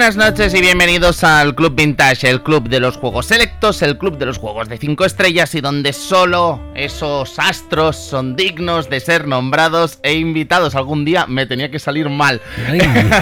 [0.00, 4.16] Buenas noches y bienvenidos al Club Vintage, el club de los juegos selectos, el club
[4.16, 9.28] de los juegos de 5 estrellas y donde solo esos astros son dignos de ser
[9.28, 10.74] nombrados e invitados.
[10.74, 12.40] Algún día me tenía que salir mal.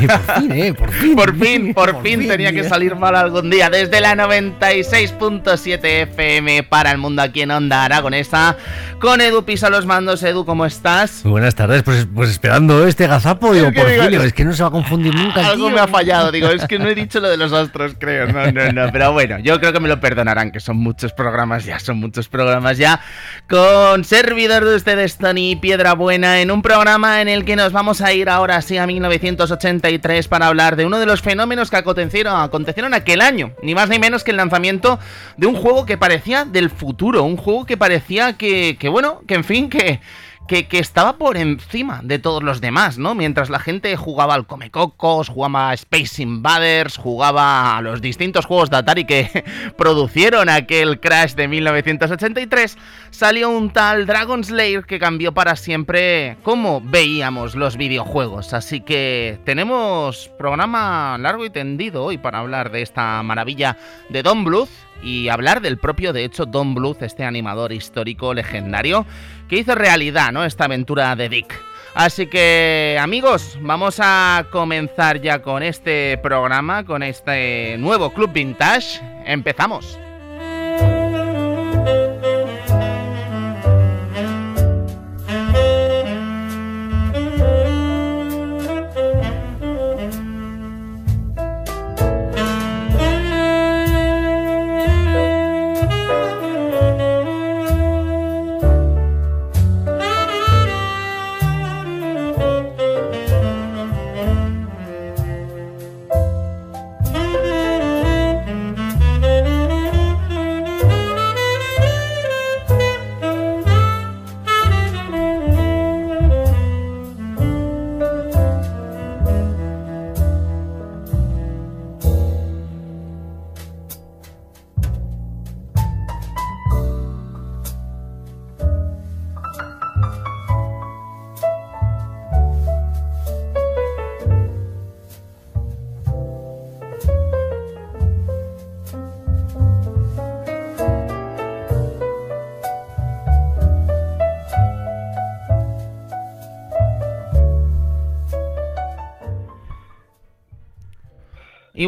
[0.06, 1.16] por fin, eh, por fin.
[1.16, 3.70] Por fin, por, fin, tenía que salir mal algún día.
[3.70, 8.56] Desde la 96.7 FM para el mundo aquí en Onda Aragonesa,
[9.00, 10.22] con Edu Pisa los mandos.
[10.22, 11.24] Edu, ¿cómo estás?
[11.24, 14.62] Muy buenas tardes, pues, pues esperando este gazapo, digo, por fin, es que no se
[14.62, 15.44] va a confundir nunca.
[15.44, 18.28] Algo me ha fallado digo, es que no he dicho lo de los astros, creo.
[18.28, 18.92] No, no, no.
[18.92, 22.28] Pero bueno, yo creo que me lo perdonarán, que son muchos programas ya, son muchos
[22.28, 23.00] programas ya.
[23.48, 28.00] Con servidor de ustedes, Tony Piedra Buena, en un programa en el que nos vamos
[28.00, 32.40] a ir ahora sí a 1983 para hablar de uno de los fenómenos que acontecieron,
[32.40, 33.52] acontecieron aquel año.
[33.62, 34.98] Ni más ni menos que el lanzamiento
[35.36, 39.34] de un juego que parecía del futuro, un juego que parecía que, que bueno, que
[39.34, 40.00] en fin, que
[40.48, 43.14] que, estaba por encima de todos los demás, ¿no?
[43.14, 48.70] Mientras la gente jugaba al Comecocos, jugaba a Space Invaders, jugaba a los distintos juegos
[48.70, 49.44] de Atari que
[49.76, 52.78] producieron aquel Crash de 1983,
[53.10, 58.54] salió un tal Dragon Slayer que cambió para siempre cómo veíamos los videojuegos.
[58.54, 63.76] Así que tenemos programa largo y tendido hoy para hablar de esta maravilla
[64.08, 64.70] de Don Bluth
[65.02, 69.06] y hablar del propio, de hecho, Don Bluth, este animador histórico legendario
[69.48, 70.44] que hizo realidad, ¿no?
[70.44, 71.54] Esta aventura de Dick.
[71.94, 79.00] Así que amigos, vamos a comenzar ya con este programa, con este nuevo Club Vintage.
[79.24, 79.98] Empezamos.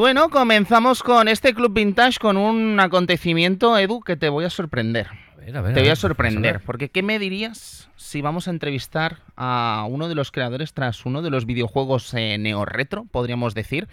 [0.01, 5.09] Bueno, comenzamos con este Club Vintage con un acontecimiento, Edu, que te voy a sorprender.
[5.45, 10.15] te voy a sorprender, porque ¿qué me dirías si vamos a entrevistar a uno de
[10.15, 13.89] los creadores tras uno de los videojuegos eh, neo-retro, podríamos decir,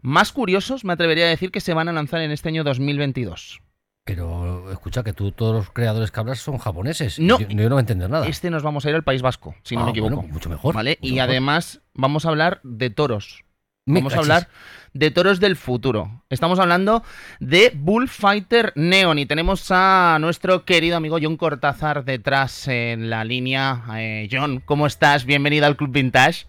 [0.00, 3.60] más curiosos, me atrevería a decir, que se van a lanzar en este año 2022?
[4.04, 7.18] Pero escucha que tú, todos los creadores que hablas son japoneses.
[7.18, 8.28] No, yo, no voy a entender nada.
[8.28, 10.22] Este nos vamos a ir al País Vasco, si no me ah, equivoco.
[10.22, 10.76] mucho mejor.
[10.76, 10.96] ¿Vale?
[11.00, 13.44] y además vamos a hablar de toros.
[13.86, 14.48] Vamos a hablar
[14.94, 16.22] de toros del futuro.
[16.30, 17.02] Estamos hablando
[17.38, 23.82] de Bullfighter Neon y tenemos a nuestro querido amigo John Cortázar detrás en la línea.
[23.98, 25.26] Eh, John, ¿cómo estás?
[25.26, 26.46] Bienvenido al Club Vintage.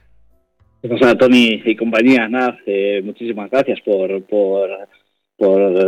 [0.81, 2.29] ¿Qué pasa, Tony y compañía?
[2.29, 4.69] Nada, eh, muchísimas gracias por, por,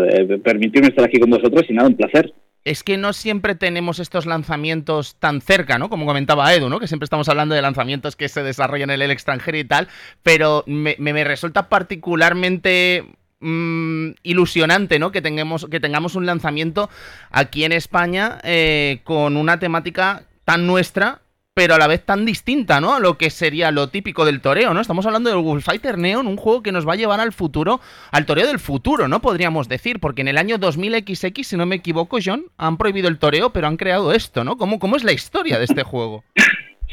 [0.10, 2.34] eh, permitirme estar aquí con vosotros y nada, un placer
[2.68, 5.90] es que no siempre tenemos estos lanzamientos tan cerca, ¿no?
[5.90, 6.82] Como comentaba Edu, ¿no?
[6.82, 9.88] Que siempre estamos hablando de lanzamientos que se desarrollan en el extranjero y tal,
[10.22, 13.06] pero me, resulta particularmente
[13.40, 15.14] mm, ilusionante, ¿no?
[15.14, 16.90] Que tengamos, que tengamos un lanzamiento
[17.32, 21.22] aquí en España eh, con una temática tan nuestra
[21.58, 22.94] pero a la vez tan distinta, ¿no?
[22.94, 24.80] A lo que sería lo típico del toreo, ¿no?
[24.80, 27.80] Estamos hablando del Bullfighter Neon, un juego que nos va a llevar al futuro,
[28.12, 29.22] al toreo del futuro, ¿no?
[29.22, 33.18] Podríamos decir, porque en el año 2000XX, si no me equivoco, John, han prohibido el
[33.18, 34.56] toreo, pero han creado esto, ¿no?
[34.56, 36.24] ¿Cómo, es la historia de este juego?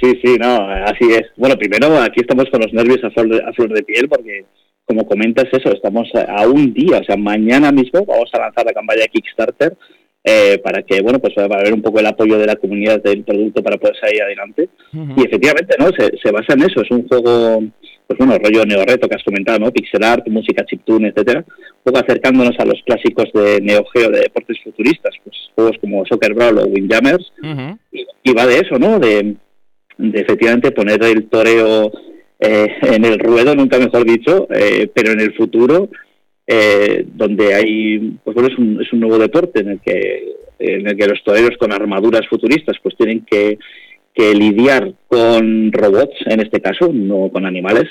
[0.00, 1.22] Sí, sí, no, así es.
[1.36, 4.44] Bueno, primero aquí estamos con los nervios a flor de, a flor de piel porque,
[4.86, 8.72] como comentas eso, estamos a un día, o sea, mañana mismo vamos a lanzar la
[8.72, 9.76] campaña Kickstarter
[10.26, 13.02] eh, para que, bueno, pues va a haber un poco el apoyo de la comunidad
[13.02, 14.70] del producto para poder salir adelante.
[14.92, 15.88] Y efectivamente, ¿no?
[15.88, 17.62] Se, se, basa en eso, es un juego,
[18.06, 19.70] pues bueno, rollo neo-reto que has comentado, ¿no?
[19.70, 24.20] Pixel art, música chiptune, etcétera, un poco acercándonos a los clásicos de Neo Geo de
[24.20, 27.30] deportes futuristas, pues juegos como Soccer Brawl o Windjammers,
[27.92, 28.98] y, va de eso, ¿no?
[28.98, 29.36] De,
[29.98, 31.92] de efectivamente poner el toreo
[32.40, 35.90] eh, en el ruedo, nunca mejor dicho, eh, pero en el futuro
[36.46, 40.86] eh, donde hay, pues bueno, es un, es un nuevo deporte en el que en
[40.86, 43.58] el que los toreros con armaduras futuristas pues tienen que,
[44.14, 47.86] que lidiar con robots, en este caso, no con animales,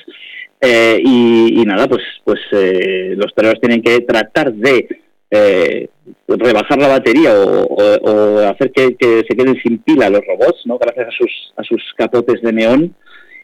[0.66, 4.88] Eh, y, nada, pues, pues eh, los toreros tienen que tratar de
[5.30, 5.90] eh,
[6.26, 8.96] rebajar la batería o, hacer que,
[9.28, 10.78] se queden sin pila los robots, ¿no?
[10.78, 12.96] Gracias a sus, a sus capotes de neón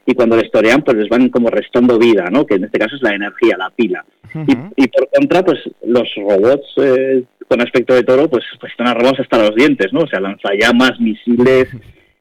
[0.10, 2.46] y cuando les torean pues les van como restando vida, ¿no?
[2.46, 4.04] Que en este caso es la energía, la pila.
[4.76, 6.76] y, por contra, pues los robots
[7.48, 10.02] con aspecto de toro pues, pues están armados hasta los dientes, ¿no?
[10.02, 11.68] O sea, lanzallamas, misiles,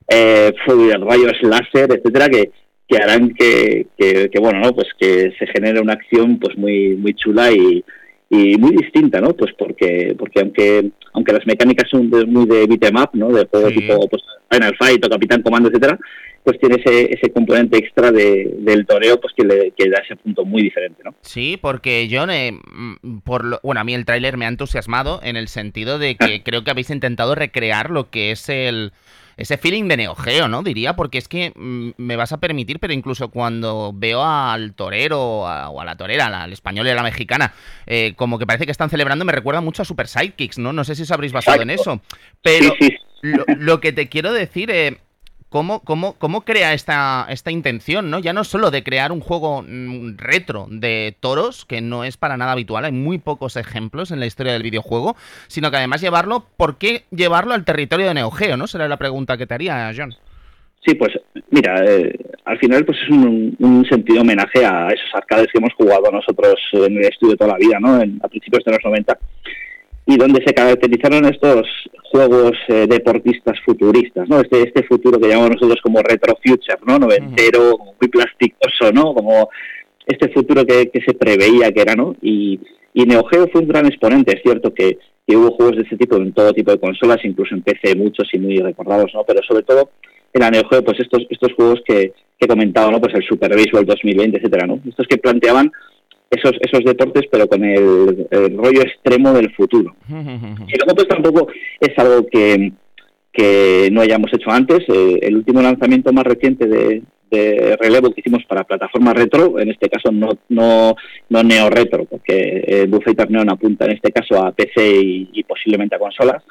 [0.08, 2.50] eh, rayos láser, etcétera, que
[2.88, 7.12] que harán que, que, bueno no pues que se genere una acción pues muy muy
[7.14, 7.84] chula y,
[8.30, 12.96] y muy distinta no pues porque porque aunque aunque las mecánicas son muy de beat'em
[12.96, 15.98] up no de juego tipo pues Final Fight o Capitán Comando etcétera
[16.44, 20.16] pues tiene ese, ese componente extra de, del toreo pues que le que da ese
[20.16, 24.04] punto muy diferente no sí porque John eh, mm, por lo, bueno a mí el
[24.04, 28.10] tráiler me ha entusiasmado en el sentido de que creo que habéis intentado recrear lo
[28.10, 28.92] que es el
[29.38, 30.64] ese feeling de Neo Geo, ¿no?
[30.64, 35.20] Diría, porque es que mm, me vas a permitir, pero incluso cuando veo al torero
[35.20, 37.54] o a la torera, al español y a la mexicana,
[37.86, 40.72] eh, como que parece que están celebrando, me recuerda mucho a Super Sidekicks, ¿no?
[40.72, 42.02] No sé si os habréis basado en eso.
[42.42, 42.74] Pero
[43.22, 44.98] lo, que te quiero decir, eh,
[45.48, 48.18] cómo, cómo, cómo crea esta, esta intención, ¿no?
[48.18, 52.36] Ya no solo de crear un juego mm, retro de toros, que no es para
[52.36, 55.16] nada habitual, hay muy pocos ejemplos en la historia del videojuego,
[55.46, 58.66] sino que además llevarlo, ¿por qué llevarlo al territorio de Neo Geo, no?
[58.66, 60.14] Será la pregunta que te haría, John.
[60.86, 61.12] Sí, pues
[61.50, 66.10] mira, eh, al final pues es un, sentido homenaje a esos arcades que hemos jugado
[66.10, 67.94] nosotros en el estudio toda la vida, ¿no?
[67.94, 69.18] a principios de los 90
[70.08, 71.68] y donde se caracterizaron estos
[72.10, 74.40] juegos eh, deportistas futuristas, ¿no?
[74.40, 76.98] Este, este futuro que llamamos nosotros como retro future, ¿no?
[76.98, 79.12] Noventero, muy plasticoso, ¿no?
[79.12, 79.50] Como
[80.06, 82.16] este futuro que, se preveía que era, ¿no?
[82.22, 82.58] Y,
[82.94, 86.16] y Neo Geo fue un gran exponente, es cierto que, hubo juegos de este tipo
[86.16, 89.24] en todo tipo de consolas, incluso en PC muchos y muy recordados, ¿no?
[89.26, 89.90] Pero sobre todo
[90.32, 92.98] en la Neo Geo, pues estos, estos juegos que, que comentaba, ¿no?
[92.98, 94.80] Pues el Super Baseball 2020, etcétera, ¿no?
[94.88, 95.70] Estos que planteaban
[96.30, 98.26] esos, esos deportes, pero con el,
[98.56, 99.94] rollo extremo del futuro.
[100.08, 101.48] Y luego pues tampoco
[101.80, 102.72] es algo que,
[103.32, 104.80] que no hayamos hecho antes.
[104.88, 109.70] Eh, el último lanzamiento más reciente de, de, relevo que hicimos para plataforma retro, en
[109.70, 110.94] este caso no, no,
[111.28, 115.00] no neo retro, porque eh, Buffet Neon apunta en este caso a PC
[115.32, 116.42] y posiblemente a consolas,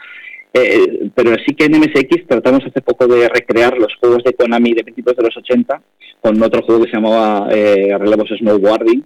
[0.53, 4.73] eh, pero sí que en MSX tratamos hace poco de recrear los juegos de Konami
[4.73, 5.81] de principios de los 80
[6.21, 9.05] con otro juego que se llamaba eh, Relevos Snowboarding,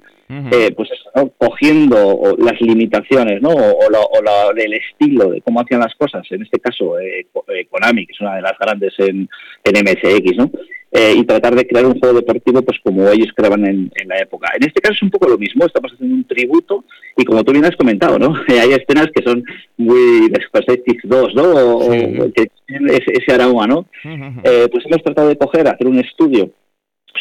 [0.51, 3.49] eh, pues eso, cogiendo las limitaciones ¿no?
[3.49, 7.27] o, o el estilo de cómo hacían las cosas, en este caso eh,
[7.69, 9.29] Konami, que es una de las grandes en,
[9.63, 10.51] en MSX, ¿no?
[10.93, 14.51] Eh, y tratar de crear un juego deportivo pues como ellos creaban en, la época.
[14.57, 16.83] En este caso es un poco lo mismo, estamos haciendo un tributo
[17.15, 18.33] y como tú bien has comentado, ¿no?
[18.49, 19.41] Hay escenas que son
[19.77, 20.65] muy de Super
[21.05, 21.43] 2, ¿no?
[21.43, 21.89] O,
[22.33, 23.85] que tienen ese, aroma, ¿no?
[24.43, 26.51] Eh, pues hemos tratado de coger, hacer un estudio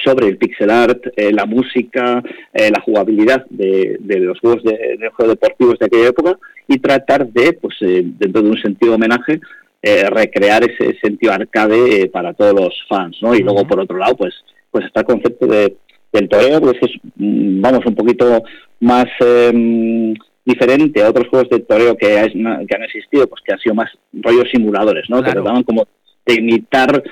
[0.05, 5.34] sobre el pixel art, eh, la música, la jugabilidad de, los juegos de, de juegos
[5.39, 9.41] deportivos de aquella época y tratar de, pues dentro de un sentido homenaje,
[9.82, 13.34] eh, recrear ese sentido arcade eh, para todos los fans, ¿no?
[13.34, 14.34] Y luego, por otro lado, pues,
[14.70, 15.74] pues está el concepto de,
[16.13, 18.43] del toreo, pues es, mm, vamos, un poquito
[18.81, 20.13] más em,
[20.44, 23.91] diferente a otros juegos de toreo que, que han existido, pues que han sido más
[24.13, 25.22] rollos simuladores, ¿no?
[25.22, 25.89] Que trataban como
[26.27, 27.03] de imitar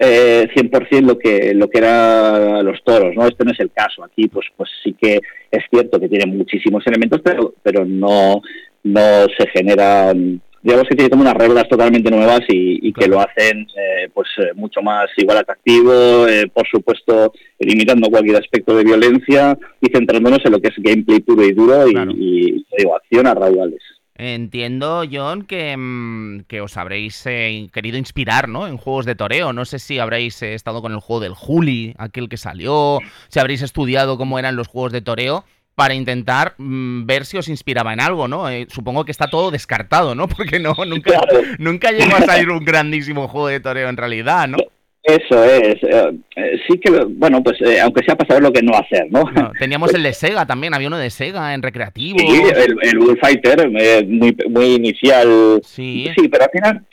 [0.00, 3.26] eh, 100% lo que lo que eran los toros, ¿no?
[3.26, 4.02] Este no es el caso.
[4.02, 8.40] Aquí, pues, pues sí que es cierto que tiene muchísimos elementos, pero, pero no,
[8.82, 13.66] no se generan digamos que tiene como unas reglas totalmente nuevas y, que lo hacen
[13.76, 19.56] eh, pues eh, mucho más igual atractivo, eh, por supuesto limitando cualquier aspecto de violencia
[19.80, 23.80] y centrándonos en lo que es gameplay puro y duro y, digo, acción a raudales.
[24.22, 28.66] Entiendo, John, que, mm, que os habréis querido inspirar ¿no?
[28.66, 29.54] en juegos de toreo.
[29.54, 32.98] No sé si habréis estado con el juego del Juli, aquel que salió,
[33.28, 37.48] si habréis estudiado cómo eran los juegos de toreo para intentar mm, ver si os
[37.48, 38.50] inspiraba en algo, ¿no?
[38.50, 40.28] Eh, supongo que está todo descartado, ¿no?
[40.36, 41.18] Porque no, nunca,
[41.58, 44.58] nunca llegó a salir un grandísimo juego de toreo en realidad, ¿no?
[45.02, 45.82] Eso es.
[45.82, 49.24] Eh, eh, sí que, bueno, pues aunque sea para saber lo que no hacer, ¿no?
[49.58, 52.18] teníamos el de Sega también, había uno de Sega en recreativo.
[52.18, 53.70] Sí, el, el Bullfighter,
[54.06, 55.60] muy, muy inicial.
[55.62, 56.10] Sí.
[56.14, 56.86] Sí, pero al final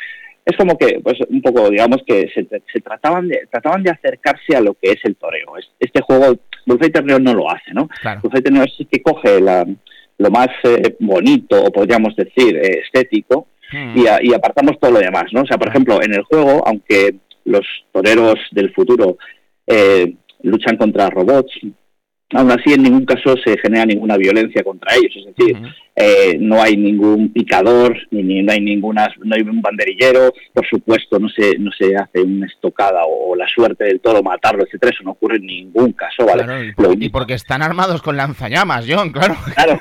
[0.47, 4.55] es como que, pues un poco, digamos que se, se trataban, de, trataban de acercarse
[4.55, 5.53] a lo que es el toreo.
[5.77, 7.89] Este juego Bullfighter Neo no lo hace, ¿no?
[8.01, 8.21] Claro.
[8.21, 13.97] Bullfighter Neo sí que coge lo más eh, bonito, o podríamos decir, eh, estético, hmm.
[14.21, 15.41] y, apartamos todo lo demás, ¿no?
[15.41, 17.15] O sea, por ejemplo, en el juego, aunque
[17.47, 19.17] los toreros del futuro
[19.65, 20.13] eh,
[20.43, 21.51] luchan contra robots,
[22.33, 25.57] Aún así, en ningún caso se genera ninguna violencia contra ellos, es decir,
[25.95, 31.19] eh, no hay ningún picador, ni, no hay ninguna, no hay un banderillero, por supuesto,
[31.19, 35.05] no se, no se hace una estocada o, la suerte del toro matarlo, etcétera, eso
[35.05, 36.73] no ocurre en ningún caso, ¿vale?
[36.99, 39.37] y, porque están armados con lanzallamas, John, claro.
[39.55, 39.79] Claro,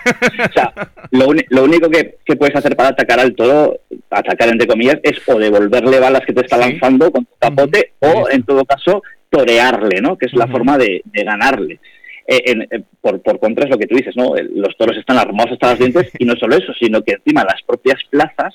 [0.49, 0.73] o sea,
[1.11, 5.99] lo, único que, puedes hacer para atacar al toro, atacar entre comillas, es o devolverle
[5.99, 10.17] balas que te está lanzando con tu capote, o en todo caso, torearle, ¿no?
[10.17, 11.81] Que es la forma de ganarle.
[12.29, 14.35] Eh, eh, por, por contra es lo que tú dices, ¿no?
[14.55, 17.63] Los toros están armados hasta los dientes y no solo eso, sino que encima las
[17.63, 18.53] propias plazas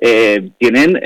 [0.00, 0.98] eh, tienen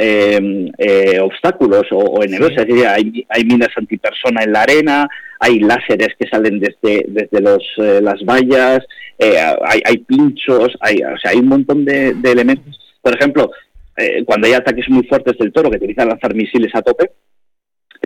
[1.21, 5.09] obstáculos o, enemigos, es decir, hay, hay, minas antipersona en la arena,
[5.41, 8.85] hay láseres que salen desde, desde los, las vallas,
[9.19, 12.79] hay, hay, pinchos, hay, o sea, hay un montón de, de elementos.
[13.03, 13.51] Por ejemplo,
[14.25, 17.11] cuando hay ataques muy fuertes del toro que utilizan lanzar misiles a tope,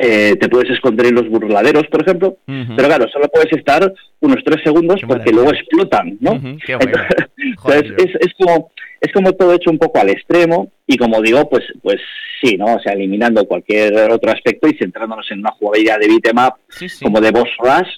[0.04, 4.42] eh, te puedes esconder en los burladeros, por ejemplo, pero claro, solo puedes estar unos
[4.44, 6.32] tres segundos porque luego explotan, ¿no?
[6.66, 11.48] Entonces, es, es, como es como todo hecho un poco al extremo y como digo,
[11.48, 12.00] pues pues
[12.40, 12.74] sí, ¿no?
[12.74, 16.56] O sea, eliminando cualquier otro aspecto y centrándonos en una jugabilidad de beatmap
[17.00, 17.90] como de boss rush,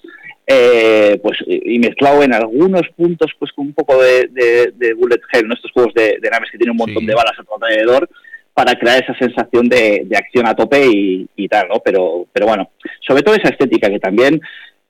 [0.47, 4.29] eh, pues y mezclado en algunos puntos pues con un poco de,
[4.75, 5.55] de, bullet hell, ¿no?
[5.55, 8.11] estos juegos de, naves que tienen un montón de balas a tu alrededor,
[8.55, 11.81] para crear esa sensación de, acción a tope y, tal, ¿no?
[11.85, 12.71] Pero, pero bueno,
[13.07, 14.41] sobre todo esa estética que también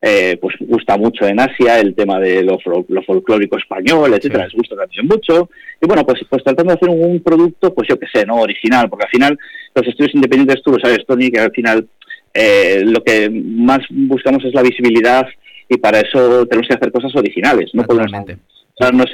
[0.02, 4.76] eh, pues gusta mucho en Asia, el tema de lo, folclórico español, etcétera, les gusta
[4.76, 5.48] también mucho.
[5.80, 8.36] Y bueno, pues, pues tratando de hacer un, producto, pues yo qué sé, ¿no?
[8.36, 9.38] Original, porque al final
[9.74, 11.88] los estudios independientes, tú lo sabes, Tony, que al final
[12.34, 15.26] eh, lo que más buscamos es la visibilidad
[15.70, 18.12] y para eso tenemos que hacer cosas originales, no podemos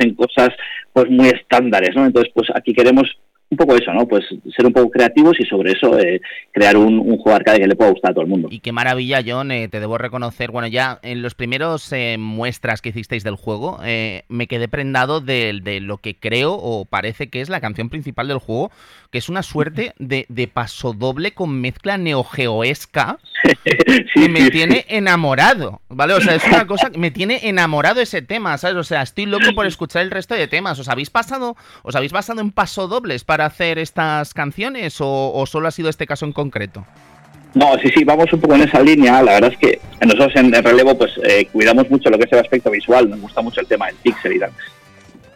[0.00, 0.48] en cosas
[0.92, 2.04] pues muy estándares, ¿no?
[2.04, 3.06] Entonces, pues aquí queremos
[3.50, 4.06] un poco eso, ¿no?
[4.06, 4.24] Pues
[4.56, 6.20] ser un poco creativos y sobre eso eh,
[6.52, 8.48] crear un, un, juego arcade que le pueda gustar a todo el mundo.
[8.50, 12.80] Y qué maravilla, John, eh, te debo reconocer, bueno, ya en los primeros eh, muestras
[12.80, 13.78] que hicisteis del juego,
[14.28, 18.28] me quedé prendado de, de, lo que creo o parece que es la canción principal
[18.28, 18.70] del juego,
[19.10, 23.18] que es una suerte de, de paso doble con mezcla neogeoesca
[24.14, 26.14] que me tiene enamorado, ¿vale?
[26.14, 28.76] O sea, es una cosa que me tiene enamorado ese tema, ¿sabes?
[28.76, 30.78] O sea, estoy loco por escuchar el resto de temas.
[30.78, 35.70] ¿Os habéis pasado, os habéis basado en paso dobles hacer estas canciones o, solo ha
[35.70, 36.84] sido este caso en concreto?
[37.54, 39.22] No, sí, sí, vamos un poco en esa línea.
[39.22, 42.32] La verdad es que nosotros en el relevo pues eh, cuidamos mucho lo que es
[42.32, 44.52] el aspecto visual, nos gusta mucho el tema del pixel y tal.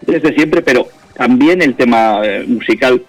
[0.02, 3.02] Desde siempre, pero también el tema eh, musical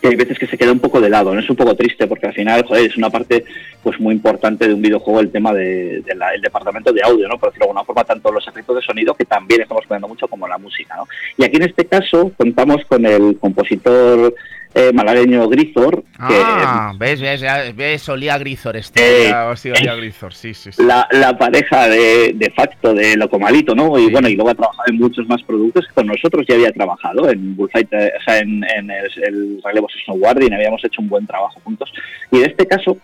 [0.00, 1.40] que hay veces que se queda un poco de lado, ¿no?
[1.40, 3.44] Es un poco triste porque al final, joder, es una parte
[3.82, 7.38] pues muy importante de un videojuego el tema del de, departamento de audio, ¿no?
[7.38, 10.28] Por decirlo de alguna forma, tanto los efectos de sonido, que también estamos cuidando mucho,
[10.28, 11.06] como la música, ¿no?
[11.36, 14.34] Y aquí en este caso contamos con el compositor
[14.78, 16.04] eh, malagueño Grisor.
[16.18, 17.42] Ah, ves, ves,
[17.74, 19.32] ves, olía Grisor este.
[19.32, 20.70] olía Grisor, sí, sí.
[20.72, 20.84] sí.
[20.84, 23.98] La, la, pareja de, de facto de Locomalito, ¿no?
[23.98, 26.72] Y bueno, y luego ha trabajado en muchos más productos que con nosotros ya había
[26.72, 31.08] trabajado en Bullfight, eh, o sea, en, en el, el Relevos Snowboarding, habíamos hecho un
[31.08, 31.92] buen trabajo juntos.
[32.30, 32.96] Y en este caso,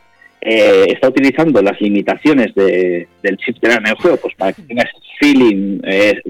[0.46, 4.60] eh, está utilizando las limitaciones de, del chip de en el juego pues para que
[4.60, 6.20] tengas feeling eh,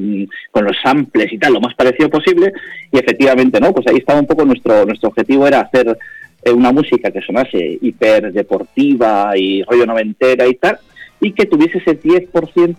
[0.53, 2.53] con los samples y tal lo más parecido posible.
[2.93, 5.99] Y efectivamente no pues ahí estaba un poco nuestro nuestro objetivo era hacer
[6.45, 10.79] eh, una música que sonase hiper deportiva y rollo noventera y tal
[11.21, 12.31] y que tuviese ese 10%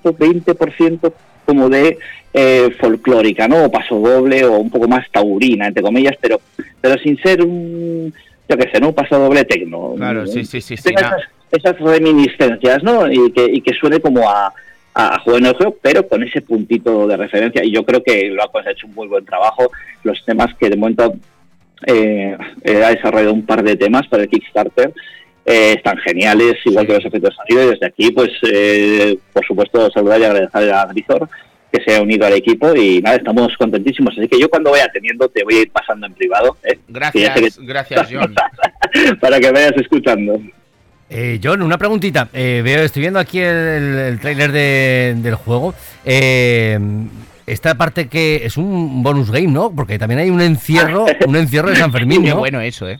[0.01, 1.13] 20%
[1.45, 1.97] como de
[2.79, 6.39] folclórica no o paso doble o un poco más taurina entre comillas pero
[6.81, 8.13] pero sin ser un
[8.47, 8.89] yo qué sé, ¿no?
[8.89, 9.93] Un paso doble tecno.
[9.95, 10.73] Claro, sí, sí, sí.
[10.75, 13.11] esas, reminiscencias, ¿no?
[13.11, 14.53] Y que, y que suene como a,
[14.93, 17.63] a juego en el juego, pero con ese puntito de referencia.
[17.63, 19.71] Y yo creo que lo ha hecho un muy buen trabajo.
[20.03, 21.15] Los temas que de momento
[21.85, 24.93] eh, ha desarrollado un par de temas para el Kickstarter.
[25.45, 27.63] Eh, están geniales, igual que los efectos de sonido.
[27.67, 31.29] Y desde aquí, pues, eh, por supuesto, saludar y agradecer a Grisor
[31.71, 34.17] que se ha unido al equipo y nada, estamos contentísimos.
[34.17, 36.57] Así que yo cuando vaya teniendo te voy a ir pasando en privado.
[36.63, 36.79] ¿eh?
[36.87, 38.33] Gracias, gracias John.
[39.19, 40.39] para que vayas escuchando.
[41.09, 42.29] Eh, John, una preguntita.
[42.33, 45.73] Eh, veo, estoy viendo aquí el, el tráiler del juego.
[46.03, 46.79] Eh,
[47.45, 49.71] esta parte que es un bonus game, ¿no?
[49.75, 52.37] Porque también hay un encierro, un encierro de San Fermín, ¿no?
[52.37, 52.97] bueno eso, ¿eh?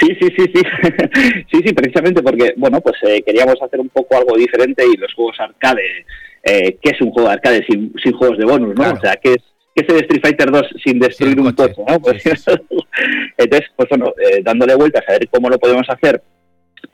[0.00, 0.62] Sí, sí, sí, sí.
[1.50, 5.40] sí, sí, precisamente porque, bueno, pues queríamos hacer un poco algo diferente y los juegos
[5.40, 6.04] arcade
[6.46, 8.92] eh, qué es un juego de arcade sin, juegos de bonus, ¿no?
[8.92, 9.42] O sea, ¿qué es,
[9.74, 12.00] el Street Fighter 2 sin destruir un coche, ¿no?
[12.00, 12.24] Pues,
[13.36, 16.22] entonces, pues bueno, eh, dándole vueltas a ver cómo lo podemos hacer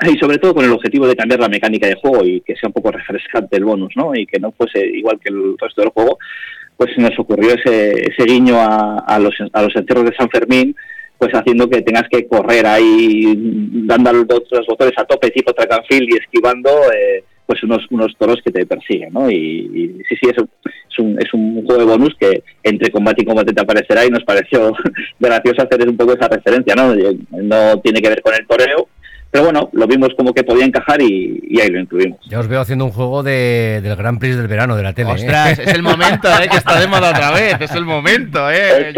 [0.08, 2.68] y sobre todo con el objetivo de cambiar la mecánica de juego y que sea
[2.68, 4.14] un poco refrescante el bonus, ¿no?
[4.14, 6.18] Y que no fuese igual que el resto del juego,
[6.76, 10.74] pues nos ocurrió ese, ese guiño a, a, los, a los entierros de San Fermín,
[11.18, 13.34] pues haciendo que tengas que correr ahí
[13.86, 17.84] dando los, los botones a tope tipo track and field y esquivando eh, pues unos,
[17.90, 19.30] unos toros que te persiguen, ¿no?
[19.30, 23.22] Y, sí, sí, es un, es, un, es un juego de bonus que entre combate
[23.22, 24.72] y combate te aparecerá y nos pareció
[25.20, 26.94] gracioso hacer un poco esa referencia, ¿no?
[27.30, 28.88] No tiene que ver con el toreo,
[29.32, 32.20] pero bueno, lo vimos como que podía encajar y, ahí lo incluimos.
[32.28, 35.08] Ya os veo haciendo un juego de, del Gran Prix del verano de la tele.
[35.08, 35.14] ¿eh?
[35.14, 36.48] Ostras, es el momento, ¿eh?
[36.50, 38.50] que está de moda otra vez, es el momento.
[38.50, 38.92] ¿eh?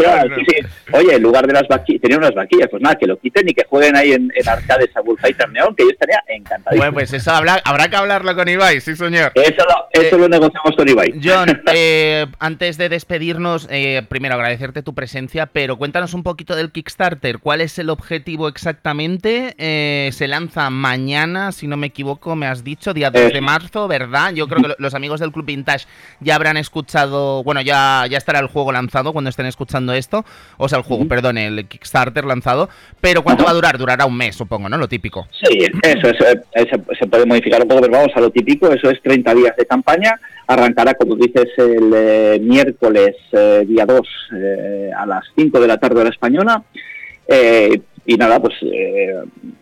[0.91, 3.53] Oye, en lugar de las vaquillas, tenía unas vaquillas, pues nada, que lo quiten y
[3.53, 6.75] que jueguen ahí en, en arcades a Bullfighter Neon, que yo estaría encantado.
[6.75, 9.31] Bueno, pues eso habrá, habrá que hablarlo con Ibai, sí señor.
[9.35, 11.13] Eso lo, eso lo negociamos con Ibai.
[11.23, 16.73] John, eh, antes de despedirnos, eh, primero agradecerte tu presencia, pero cuéntanos un poquito del
[16.73, 17.39] Kickstarter.
[17.39, 19.55] ¿Cuál es el objetivo exactamente?
[19.57, 23.87] Eh, se lanza mañana, si no me equivoco, me has dicho, día 2 de marzo,
[23.87, 24.33] ¿verdad?
[24.33, 25.85] Yo creo que los amigos del Club Vintage
[26.19, 30.25] ya habrán escuchado, bueno, ya, ya estará el juego lanzado cuando estén escuchando esto,
[30.57, 32.69] o sea, el juego, perdón, el Kickstarter lanzado,
[33.01, 33.77] pero ¿cuánto va a durar?
[33.77, 34.79] Durará un mes, supongo, ¿no?
[34.79, 35.27] Lo típico.
[35.43, 36.07] Sí, eso,
[36.97, 39.67] se puede modificar un poco, pero vamos a lo típico, eso es 30 días de
[39.67, 44.01] campaña, arrancará, como dices, el eh, miércoles eh, día 2
[44.33, 46.63] eh, a las 5 de la tarde hora española.
[48.07, 48.55] y nada, pues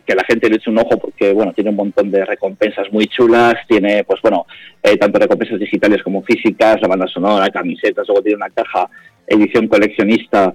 [0.05, 3.07] que la gente le eche un ojo porque, bueno, tiene un montón de recompensas muy
[3.07, 4.45] chulas, tiene, pues bueno,
[4.99, 8.89] tanto recompensas digitales como físicas, la banda sonora, camisetas, luego tiene una caja
[9.25, 10.53] edición coleccionista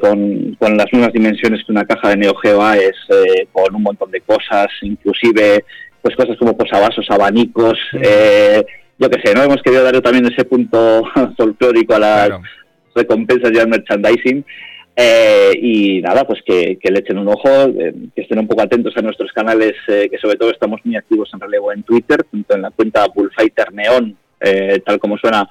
[0.00, 2.96] con, con, las mismas dimensiones que una caja de Neo Geo es,
[3.52, 5.64] con un montón de cosas, inclusive
[6.02, 8.64] pues cosas como posavasos, abanicos, eh,
[8.98, 9.42] yo qué sé, ¿no?
[9.42, 11.02] Hemos querido darle también ese punto
[11.36, 12.30] folclórico a las
[12.94, 14.44] recompensas y al merchandising.
[15.00, 18.96] Eh, y nada, pues que, le echen un ojo, eh, que estén un poco atentos
[18.96, 22.56] a nuestros canales, eh, que sobre todo estamos muy activos en relevo en Twitter, tanto
[22.56, 24.16] en la cuenta Bullfighter Neon,
[24.84, 25.48] tal como suena,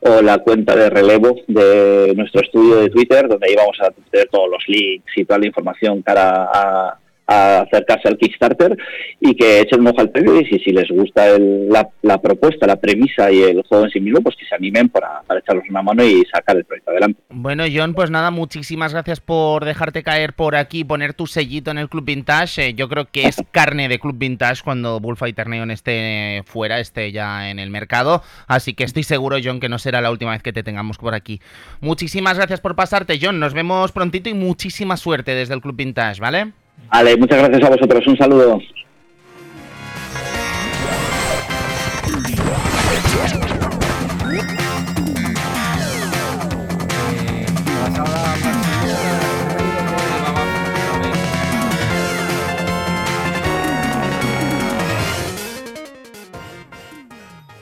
[0.00, 4.28] o la cuenta de relevo de nuestro estudio de Twitter, donde ahí vamos a tener
[4.30, 8.76] todos los links y toda la información cara a, a acercarse al Kickstarter
[9.20, 13.30] y que echen un ojo al previo y si, les gusta la, propuesta, la premisa
[13.30, 16.04] y el juego en sí mismo, pues que se animen para, para echarlos una mano
[16.04, 17.20] y sacar el proyecto adelante.
[17.30, 21.78] Bueno, John, pues nada, muchísimas gracias por dejarte caer por aquí, poner tu sellito en
[21.78, 22.68] el Club Vintage.
[22.68, 27.12] Eh, yo creo que es carne de Club Vintage cuando Bullfighter Neon esté fuera, esté
[27.12, 28.22] ya en el mercado.
[28.46, 31.14] Así que estoy seguro, John, que no será la última vez que te tengamos por
[31.14, 31.40] aquí.
[31.80, 33.40] Muchísimas gracias por pasarte, John.
[33.40, 36.52] Nos vemos prontito y muchísima suerte desde el Club Vintage, ¿vale?
[36.90, 38.06] Vale, muchas gracias a vosotros.
[38.06, 38.60] Un saludo.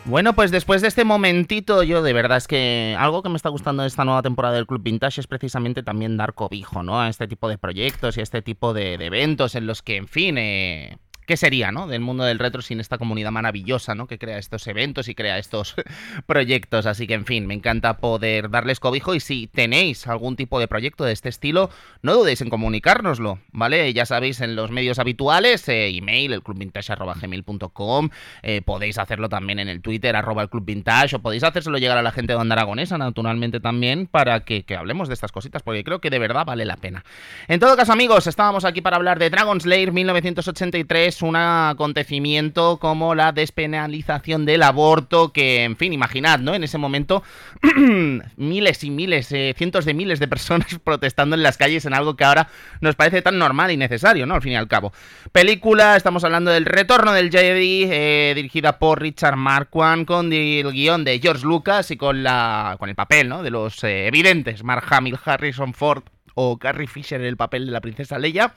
[0.07, 3.49] Bueno, pues después de este momentito, yo de verdad es que algo que me está
[3.49, 7.01] gustando de esta nueva temporada del Club Vintage es precisamente también dar cobijo, ¿no?
[7.01, 10.07] A este tipo de proyectos y a este tipo de, eventos en los que, en
[10.07, 11.87] fin, eh, ¿Qué sería, ¿no?
[11.87, 14.07] Del mundo del retro sin esta comunidad maravillosa, ¿no?
[14.07, 15.75] Que crea estos eventos y crea estos
[16.27, 16.85] proyectos.
[16.85, 19.15] Así que, en fin, me encanta poder darles cobijo.
[19.15, 21.71] Y si tenéis algún tipo de proyecto de este estilo,
[22.03, 23.91] no dudéis en comunicárnoslo, ¿vale?
[23.95, 28.11] Ya sabéis, en los medios habituales, eh, email, elclubvintage.gmail.com,
[28.43, 31.97] eh, podéis hacerlo también en el Twitter, arroba el Club Vintage, o podéis hacérselo llegar
[31.97, 35.85] a la gente de Onda Aragonesa, naturalmente también, para que, hablemos de estas cositas, porque
[35.85, 37.03] creo que de verdad vale la pena.
[37.49, 43.15] En todo caso, amigos, estábamos aquí para hablar de Dragon's Lair 1983 un acontecimiento como
[43.15, 46.55] la despenalización del aborto, que, en fin, imaginad, ¿no?
[46.55, 47.23] En ese momento,
[48.37, 52.17] miles y miles, eh, cientos de miles de personas protestando en las calles en algo
[52.17, 52.49] que ahora
[52.81, 54.35] nos parece tan normal y necesario, ¿no?
[54.35, 54.93] Al fin y al cabo.
[55.33, 61.05] Película, estamos hablando del Retorno del Jedi, eh, dirigida por Richard Marquand, con el guion
[61.05, 63.43] de George Lucas y con, la, con el papel, ¿no?
[63.43, 67.73] De los eh, evidentes, Mark Hamill, Harrison Ford o Carrie Fisher en el papel de
[67.73, 68.55] la princesa Leia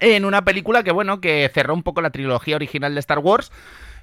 [0.00, 3.52] en una película que, bueno, que cerró un poco la trilogía original de Star Wars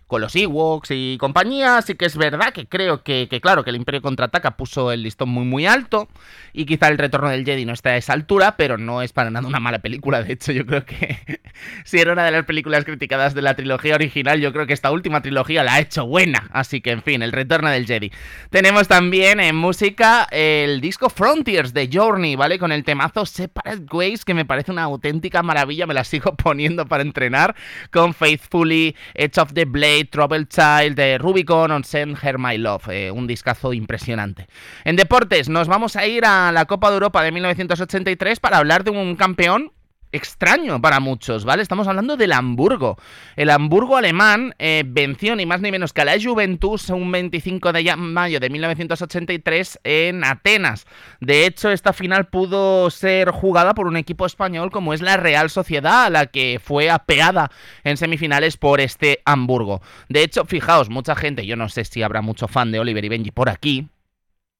[0.10, 3.76] con los Ewoks y compañía, así que es verdad que creo que, claro, que el
[3.76, 6.08] Imperio Contraataca puso el listón muy muy alto
[6.52, 9.30] y quizá el Retorno del Jedi no está a esa altura, pero no es para
[9.30, 11.42] nada una mala película, de hecho yo creo que
[11.86, 14.90] si era una de las películas criticadas de la trilogía original, yo creo que esta
[14.90, 18.12] última trilogía la ha hecho buena, así que en fin, el Retorno del Jedi.
[18.50, 22.58] Tenemos también en música el disco Frontiers de Journey, ¿vale?
[22.58, 26.88] Con el temazo Separate Ways, que me parece una auténtica maravilla, me la sigo poniendo
[26.88, 27.56] para entrenar,
[27.92, 32.90] con Faithfully, Edge of the Blade, Trouble Child, de Rubicon, On Send Her My Love,
[32.90, 34.48] eh, un discazo impresionante.
[34.86, 38.84] En deportes, nos vamos a ir a la Copa de Europa de 1983 para hablar
[38.84, 39.72] de un campeón
[40.12, 41.62] extraño para muchos, ¿vale?
[41.62, 42.98] Estamos hablando del Hamburgo.
[43.36, 47.74] El Hamburgo alemán eh, venció ni más ni menos que a la Juventus un 25
[47.74, 50.86] de mayo de 1983 en Atenas.
[51.20, 55.50] De hecho, esta final pudo ser jugada por un equipo español como es la Real
[55.50, 57.52] Sociedad, a la que fue apeada
[57.84, 59.82] en semifinales por este Hamburgo.
[60.08, 63.10] De hecho, fijaos, mucha gente, yo no sé si habrá mucho fan de Oliver y
[63.10, 63.88] Benji por aquí,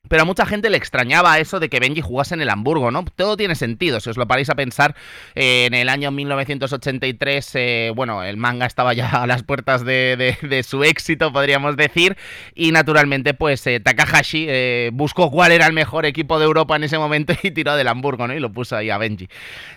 [0.08, 3.04] pero a mucha gente le extrañaba eso de que Benji jugase en el Hamburgo, ¿no?
[3.16, 4.96] Todo tiene sentido, si os lo paráis a pensar,
[5.36, 10.66] eh, en el año 1983, eh, bueno, el manga estaba ya a las puertas de,
[10.68, 12.18] su éxito, podríamos decir,
[12.56, 16.98] y naturalmente, pues eh, Takahashi buscó cuál era el mejor equipo de Europa en ese
[16.98, 18.34] momento y tiró del Hamburgo, ¿no?
[18.34, 19.28] Y lo puso ahí a Benji.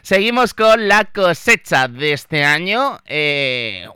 [0.02, 2.98] Seguimos con la cosecha de este año,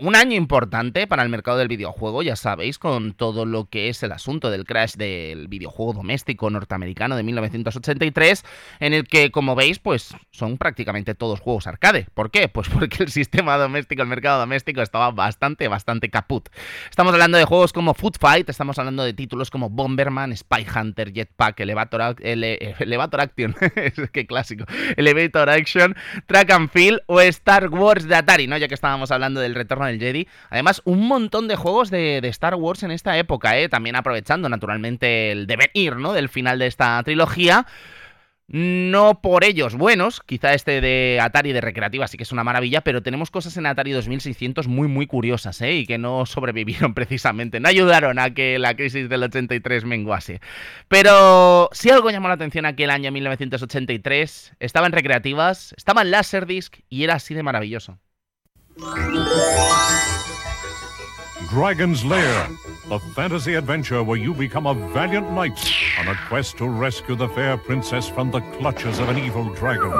[0.00, 4.02] un año importante para el mercado del videojuego, ya sabéis, con todo lo que es
[4.02, 6.15] el asunto del crash del videojuego doméstico
[6.50, 8.44] norteamericano de 1983,
[8.80, 12.06] en el que, como veis, pues son prácticamente todos juegos arcade.
[12.14, 12.48] ¿Por qué?
[12.48, 16.48] Pues porque el sistema doméstico, el mercado doméstico estaba bastante, bastante caput.
[16.90, 21.12] Estamos hablando de juegos como Food Fight, estamos hablando de títulos como Bomberman, Spy Hunter,
[21.12, 23.54] Jetpack, Elevator, Elevator Action,
[24.12, 24.64] qué clásico,
[24.96, 28.56] Elevator Action, Track and Field o Star Wars de Atari, ¿no?
[28.56, 30.28] Ya que estábamos hablando del retorno del Jedi.
[30.50, 33.68] Además, un montón de juegos de, de Star Wars en esta época, ¿eh?
[33.68, 36.05] También aprovechando naturalmente el devenir, ¿no?
[36.12, 37.66] Del final de esta trilogía.
[38.48, 42.80] No por ellos buenos, quizá este de Atari de recreativa sí que es una maravilla,
[42.82, 45.72] pero tenemos cosas en Atari 2600 muy muy curiosas, ¿eh?
[45.74, 50.40] Y que no sobrevivieron precisamente, no ayudaron a que la crisis del 83 menguase.
[50.86, 56.76] Pero si algo llamó la atención aquel año 1983, estaba en recreativas, estaba en Laserdisc
[56.88, 57.98] y era así de maravilloso.
[61.48, 62.48] Dragon's Lair,
[62.88, 65.58] the fantasy adventure where you become a valiant knight
[65.98, 69.90] on a quest to rescue the fair princess from the clutches of an evil dragon.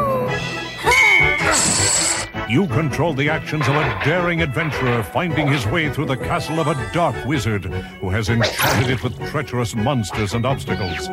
[2.48, 6.66] You control the actions of a daring adventurer finding his way through the castle of
[6.66, 11.08] a dark wizard who has enchanted it with treacherous monsters and obstacles.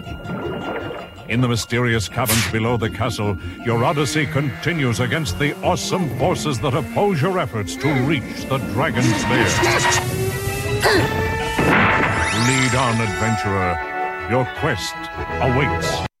[0.00, 0.23] Hmm.
[1.28, 6.74] In the mysterious caverns below the castle, your odyssey continues against the awesome forces that
[6.74, 9.48] oppose your efforts to reach the dragon's lair.
[12.46, 14.28] Lead on, adventurer.
[14.30, 14.94] Your quest
[15.40, 16.13] awaits.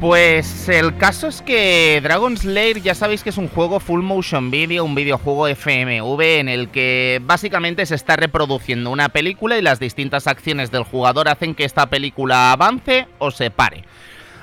[0.00, 4.50] Pues el caso es que Dragon Slayer ya sabéis que es un juego full motion
[4.50, 9.80] video, un videojuego FMV en el que básicamente se está reproduciendo una película y las
[9.80, 13.84] distintas acciones del jugador hacen que esta película avance o se pare.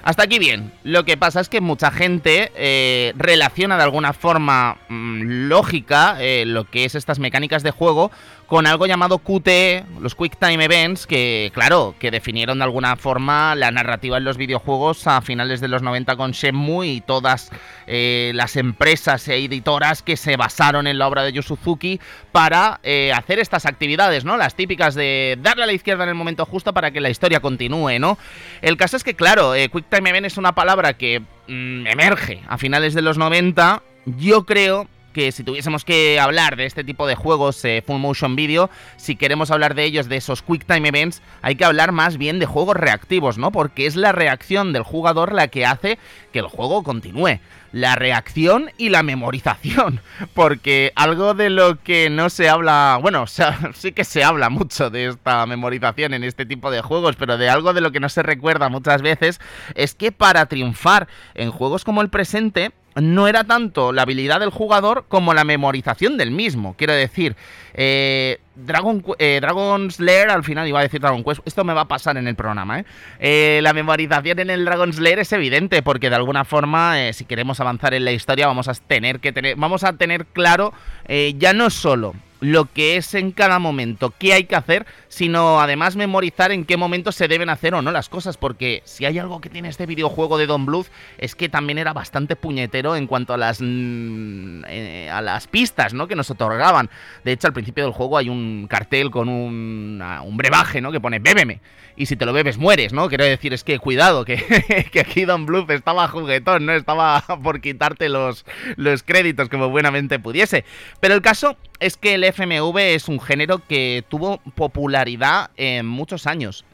[0.04, 0.74] Hasta aquí bien.
[0.84, 6.46] Lo que pasa es que mucha gente eh, relaciona de alguna forma mm, lógica eh,
[6.46, 8.12] lo que es estas mecánicas de juego
[8.48, 13.56] con algo llamado QTE, los Quick Time Events, que claro, que definieron de alguna forma
[13.56, 17.52] la narrativa en los videojuegos a finales de los 90 con Shenmue y todas
[17.88, 22.00] eh, las empresas e editoras que se basaron en la obra de Yu Suzuki
[22.32, 24.38] para eh, hacer estas actividades, ¿no?
[24.38, 27.40] Las típicas de darle a la izquierda en el momento justo para que la historia
[27.40, 28.18] continúe, ¿no?
[28.62, 32.42] El caso es que, claro, eh, Quick Time Event es una palabra que mm, emerge
[32.48, 33.82] a finales de los 90.
[34.06, 38.36] Yo creo que si tuviésemos que hablar de este tipo de juegos eh, full motion
[38.36, 42.18] video, si queremos hablar de ellos, de esos quick time events, hay que hablar más
[42.18, 43.52] bien de juegos reactivos, ¿no?
[43.52, 45.98] Porque es la reacción del jugador la que hace
[46.34, 47.40] que el juego continúe.
[47.72, 50.02] La reacción y la memorización.
[50.34, 53.26] Porque algo de lo que no se habla, bueno,
[53.74, 57.50] sí que se habla mucho de esta memorización en este tipo de juegos, pero de
[57.50, 59.40] algo de lo que no se recuerda muchas veces
[59.76, 64.50] es que para triunfar en juegos como el presente, no era tanto la habilidad del
[64.50, 66.76] jugador como la memorización del mismo.
[66.78, 67.36] Quiero decir,
[67.74, 71.82] eh, Dragon, eh, Dragon's Lair, al final iba a decir Dragon Quest, esto me va
[71.82, 72.86] a pasar en el programa, ¿eh?
[73.20, 77.60] eh la memorización en el Dragon's Lair es evidente, porque de alguna forma, si queremos
[77.60, 80.74] avanzar en la historia, vamos a tener que tener, vamos a tener claro
[81.08, 85.96] ya no solo lo que es en cada momento, qué hay que hacer, sino además
[85.96, 89.40] memorizar en qué momento se deben hacer o no las cosas, porque si hay algo
[89.40, 93.34] que tiene este videojuego de Don Bluth es que también era bastante puñetero en cuanto
[93.34, 96.08] a las mm, eh, a las pistas, ¿no?
[96.08, 96.90] que nos otorgaban.
[97.24, 100.92] De hecho, al principio del juego hay un cartel con un, un brebaje, ¿no?
[100.92, 101.62] que pone bébeme
[101.96, 103.08] y si te lo bebes mueres, ¿no?
[103.08, 106.74] Quiero decir, es que cuidado, que, que aquí Don Bluth estaba juguetón, ¿no?
[106.74, 110.66] Estaba por quitarte los, los créditos como buenamente pudiese.
[111.00, 116.28] Pero el caso es que el FMV es un género que tuvo popularidad en muchos
[116.28, 116.66] años,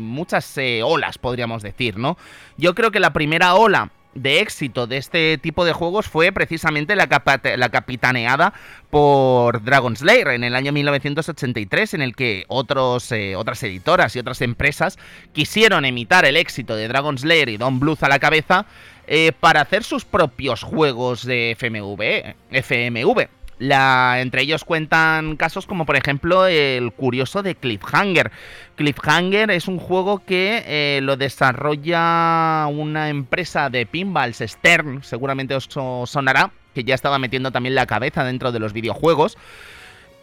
[0.00, 2.16] muchas eh, olas, podríamos decir, ¿no?
[2.56, 6.96] Yo creo que la primera ola de éxito de este tipo de juegos fue precisamente
[6.96, 8.52] la, capitaneada
[8.90, 14.18] por Dragon Slayer en el año 1983, en el que otros, eh, otras editoras y
[14.18, 14.98] otras empresas
[15.32, 18.66] quisieron imitar el éxito de Dragon Slayer y Don Bluth a la cabeza
[19.06, 22.34] eh, para hacer sus propios juegos de FMV.
[22.50, 23.35] FMV.
[23.58, 28.30] La, entre ellos cuentan casos como por ejemplo el curioso de Cliffhanger.
[28.74, 35.68] Cliffhanger es un juego que eh, lo desarrolla una empresa de pinballs, Stern, seguramente os
[36.04, 39.38] sonará, que ya estaba metiendo también la cabeza dentro de los videojuegos.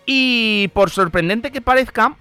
[0.06, 2.18] Y por sorprendente que parezca,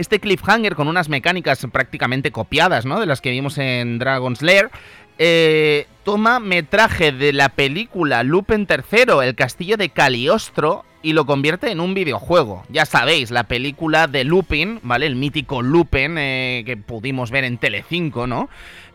[0.00, 3.00] este cliffhanger con unas mecánicas prácticamente copiadas, ¿no?
[3.00, 4.70] De las que vimos en Dragon's Lair,
[5.18, 11.70] eh, toma metraje de la película Lupin III, El Castillo de Caliostro, y lo convierte
[11.70, 12.64] en un videojuego.
[12.68, 15.06] Ya sabéis, la película de Lupin, ¿vale?
[15.06, 18.48] El mítico Lupin eh, que pudimos ver en Telecinco, ¿no?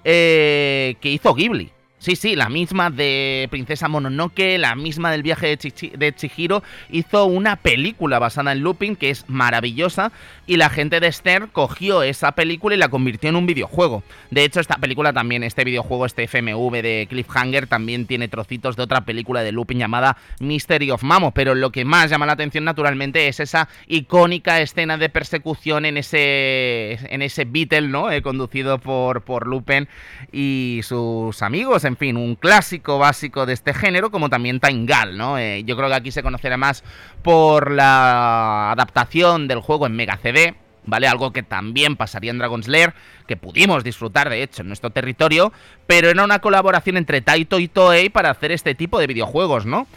[0.04, 1.72] Eh, que hizo Ghibli.
[1.98, 7.56] Sí, sí, la misma de Princesa Mononoke, la misma del viaje de, Chihiro, hizo una
[7.56, 10.12] película basada en Looping que es maravillosa
[10.46, 14.04] y la gente de Stern cogió esa película y la convirtió en un videojuego.
[14.30, 18.84] De hecho, esta película también, este videojuego, este FMV de Cliffhanger, también tiene trocitos de
[18.84, 22.66] otra película de Looping llamada Mystery of Mamo, pero lo que más llama la atención
[22.66, 28.12] naturalmente es esa icónica escena de persecución en ese en ese Beetle, ¿no?
[28.12, 29.88] Eh, conducido por, por Lupin
[30.32, 35.38] y sus amigos, en fin, un clásico básico de este género, como también Taingal, ¿no?
[35.38, 36.84] Eh, yo creo que aquí se conocerá más
[37.22, 41.08] por la adaptación del juego en Mega CD, ¿vale?
[41.08, 42.94] Algo que también pasaría en Dragon's Lair,
[43.28, 45.52] que pudimos disfrutar de hecho en nuestro territorio,
[45.88, 49.88] pero era una colaboración entre Taito y Toei para hacer este tipo de videojuegos, ¿no?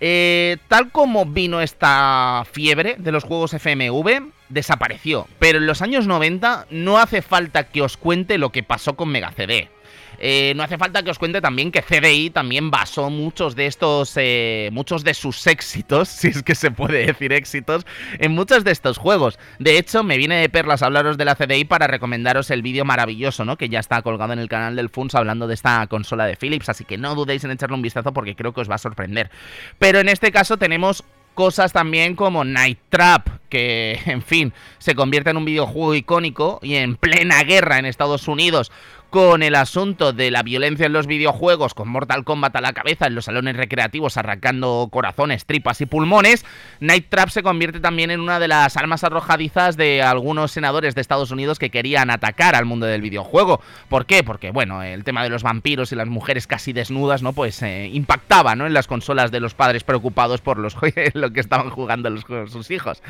[0.00, 5.26] Eh, tal como vino esta fiebre de los juegos FMV, desapareció.
[5.38, 9.08] Pero en los años 90 no hace falta que os cuente lo que pasó con
[9.08, 9.70] Mega CD.
[10.18, 14.12] Eh, no hace falta que os cuente también que CDI también basó muchos de estos,
[14.16, 17.86] eh, muchos de sus éxitos, si es que se puede decir éxitos,
[18.18, 19.38] en muchos de estos juegos.
[19.58, 23.44] De hecho, me viene de perlas hablaros de la CDI para recomendaros el vídeo maravilloso,
[23.44, 23.56] ¿no?
[23.56, 26.68] Que ya está colgado en el canal del FUNS hablando de esta consola de Philips,
[26.68, 29.30] así que no dudéis en echarle un vistazo porque creo que os va a sorprender.
[29.78, 31.04] Pero en este caso tenemos
[31.36, 36.74] cosas también como Night Trap, que en fin, se convierte en un videojuego icónico y
[36.74, 38.72] en plena guerra en Estados Unidos
[39.10, 43.06] con el asunto de la violencia en los videojuegos, con Mortal Kombat a la cabeza
[43.06, 46.44] en los salones recreativos arrancando corazones, tripas y pulmones,
[46.80, 51.00] Night Trap se convierte también en una de las armas arrojadizas de algunos senadores de
[51.00, 53.60] Estados Unidos que querían atacar al mundo del videojuego.
[53.88, 54.22] ¿Por qué?
[54.22, 57.32] Porque, bueno, el tema de los vampiros y las mujeres casi desnudas, ¿no?
[57.32, 58.66] Pues eh, impactaba, ¿no?
[58.66, 60.76] En las consolas de los padres preocupados por los,
[61.14, 63.02] lo que estaban jugando los, sus hijos.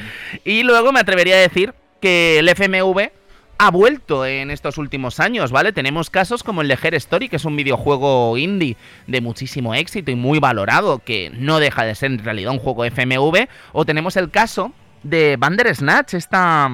[0.44, 3.10] Y luego me atrevería a decir que el FMV
[3.58, 5.72] ha vuelto en estos últimos años, ¿vale?
[5.72, 10.14] Tenemos casos como el de Story, que es un videojuego indie de muchísimo éxito y
[10.14, 14.30] muy valorado, que no deja de ser en realidad un juego FMV, o tenemos el
[14.30, 16.70] caso de Bandersnatch, esta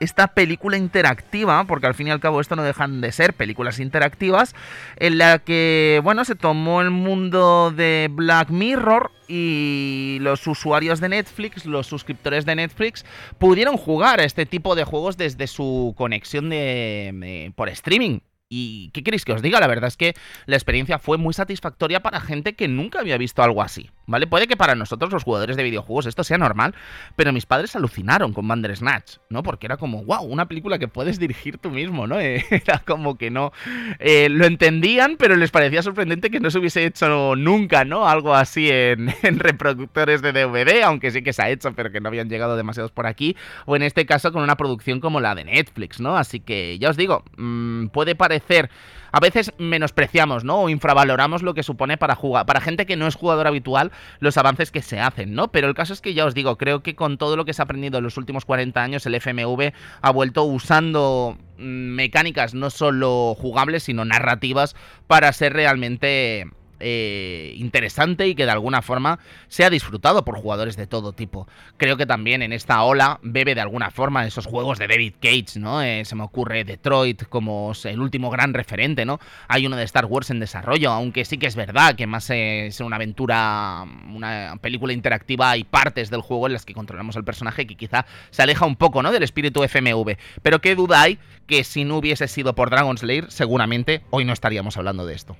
[0.00, 3.78] esta película interactiva, porque al fin y al cabo esto no dejan de ser películas
[3.78, 4.54] interactivas,
[4.96, 11.10] en la que, bueno, se tomó el mundo de Black Mirror y los usuarios de
[11.10, 13.04] Netflix, los suscriptores de Netflix,
[13.38, 18.20] pudieron jugar a este tipo de juegos desde su conexión de, por streaming.
[18.52, 19.60] ¿Y qué queréis que os diga?
[19.60, 20.14] La verdad es que
[20.46, 24.26] la experiencia fue muy satisfactoria para gente que nunca había visto algo así, ¿vale?
[24.26, 26.74] Puede que para nosotros los jugadores de videojuegos esto sea normal,
[27.16, 29.42] pero mis padres alucinaron con Bandersnatch, ¿no?
[29.42, 32.18] Porque era como, wow, una película que puedes dirigir tú mismo, ¿no?
[32.20, 33.52] era como que no...
[33.98, 38.08] Eh, lo entendían, pero les parecía sorprendente que no se hubiese hecho nunca, ¿no?
[38.08, 42.08] Algo así en, reproductores de DVD, aunque sí que se ha hecho, pero que no
[42.08, 45.44] habían llegado demasiados por aquí, o en este caso con una producción como la de
[45.44, 46.16] Netflix, ¿no?
[46.16, 48.70] Así que ya os digo, mmm, puede parecer
[49.12, 50.62] a veces menospreciamos, ¿no?
[50.62, 54.36] O infravaloramos lo que supone para jugar, para gente que no es jugador habitual, los
[54.36, 55.48] avances que se hacen, ¿no?
[55.52, 57.62] Pero el caso es que ya os digo, creo que con todo lo que se
[57.62, 62.70] ha aprendido en los últimos 40 años, el FMV ha vuelto usando mm, mecánicas no
[62.70, 66.46] solo jugables, sino narrativas para ser realmente
[66.80, 71.46] eh, interesante y que de alguna forma sea disfrutado por jugadores de todo tipo.
[71.76, 75.58] Creo que también en esta ola bebe de alguna forma esos juegos de David Cage,
[75.58, 75.82] ¿no?
[75.82, 79.20] Eh, se me ocurre Detroit como el último gran referente, ¿no?
[79.48, 82.80] Hay uno de Star Wars en desarrollo, aunque sí que es verdad que más es
[82.80, 87.66] una aventura, una película interactiva, hay partes del juego en las que controlamos al personaje
[87.66, 89.12] que quizá se aleja un poco, ¿no?
[89.12, 90.16] Del espíritu FMV.
[90.42, 94.32] Pero qué duda hay que si no hubiese sido por Dragon's Lair, seguramente hoy no
[94.32, 95.36] estaríamos hablando de esto.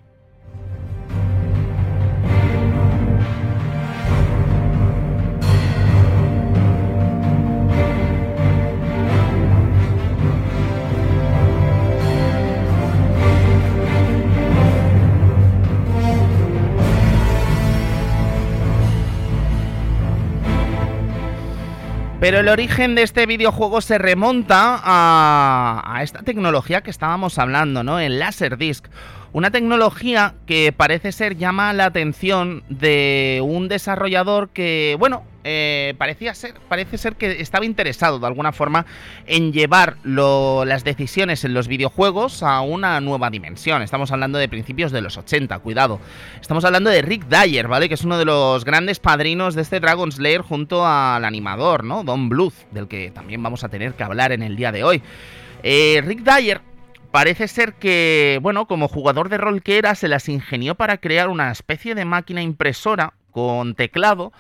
[22.21, 27.83] Pero el origen de este videojuego se remonta a, a esta tecnología que estábamos hablando,
[27.83, 27.99] ¿no?
[27.99, 28.89] El Laserdisc.
[29.33, 36.35] Una tecnología que parece ser llama la atención de un desarrollador que, bueno, eh, parecía
[36.35, 38.87] ser, parece ser que estaba interesado de alguna forma
[39.27, 43.83] en llevar las decisiones en los videojuegos a una nueva dimensión.
[43.83, 46.01] Estamos hablando de principios de los 80, cuidado.
[46.41, 47.89] Estamos hablando de Rick Dyer, ¿vale?
[47.89, 52.03] Que es uno de los grandes padrinos de este Dragon Slayer junto al animador, ¿no?
[52.03, 55.03] Don Bluth, del que también vamos a tener que hablar en el día de hoy.
[55.63, 56.61] Eh, Rick Dyer
[57.11, 61.29] parece ser que, bueno, como jugador de rol que era, se las ingenió para crear
[61.29, 64.33] una especie de máquina impresora con teclado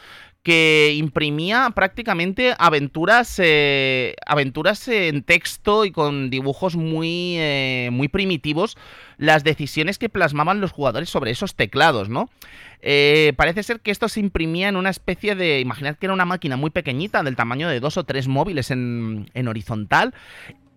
[0.43, 8.79] que imprimía prácticamente aventuras, eh, aventuras en texto y con dibujos muy, eh, muy primitivos,
[9.19, 12.31] las decisiones que plasmaban los jugadores sobre esos teclados, ¿no?
[12.81, 15.61] Eh, parece ser que esto se imprimía en una especie de.
[15.61, 19.31] Imaginad que era una máquina muy pequeñita, del tamaño de dos o tres móviles en,
[19.35, 20.15] en horizontal,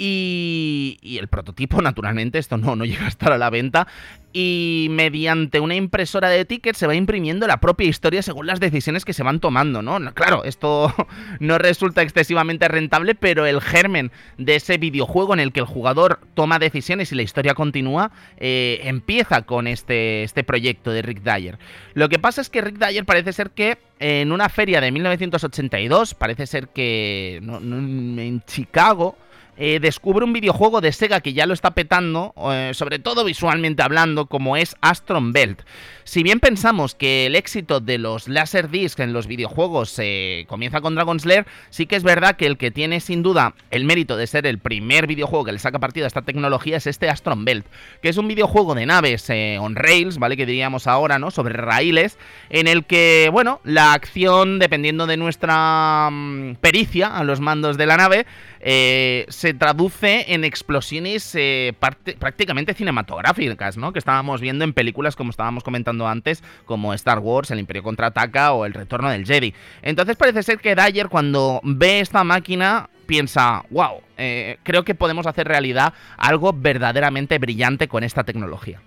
[0.06, 3.88] y, el prototipo, naturalmente, esto no, no llega a estar a la venta.
[4.36, 9.06] Y mediante una impresora de tickets se va imprimiendo la propia historia según las decisiones
[9.06, 10.00] que se van tomando, ¿no?
[10.16, 10.92] Claro, esto
[11.40, 16.20] no resulta excesivamente rentable, pero el germen de ese videojuego en el que el jugador
[16.34, 21.60] toma decisiones y la historia continúa, eh, empieza con este, este proyecto de Rick Dyer.
[21.94, 26.16] Lo que pasa es que Rick Dyer parece ser que en una feria de 1982,
[26.16, 29.16] parece ser que en Chicago,
[29.56, 33.84] eh, descubre un videojuego de Sega que ya lo está petando, eh, sobre todo visualmente
[33.84, 35.62] hablando, como es Astron Belt.
[36.06, 40.96] Si bien pensamos que el éxito de los Laserdisc en los videojuegos eh, comienza con
[40.96, 44.28] Dragon Slayer, sí que es verdad que el que tiene sin duda el mérito de
[44.28, 47.66] ser el primer videojuego que le saca partido a esta tecnología es este Astron Belt,
[48.02, 50.36] que es un videojuego de naves on rails, ¿vale?
[50.36, 51.32] Que diríamos ahora, ¿no?
[51.32, 52.18] Sobre raíles,
[52.50, 57.86] en el que, bueno, la acción, dependiendo de nuestra mm, pericia a los mandos de
[57.86, 58.26] la nave,
[58.66, 61.74] eh, se traduce en explosiones eh,
[62.18, 63.92] prácticamente cinematográficas, ¿no?
[63.92, 68.54] Que estábamos viendo en películas, como estábamos comentando antes, como Star Wars, El Imperio Contraataca
[68.54, 69.54] o El Retorno del Jedi.
[69.82, 75.28] Entonces parece ser que Dyer cuando ve esta máquina piensa, wow, eh, creo que podemos
[75.28, 78.80] hacer realidad algo verdaderamente brillante con esta tecnología.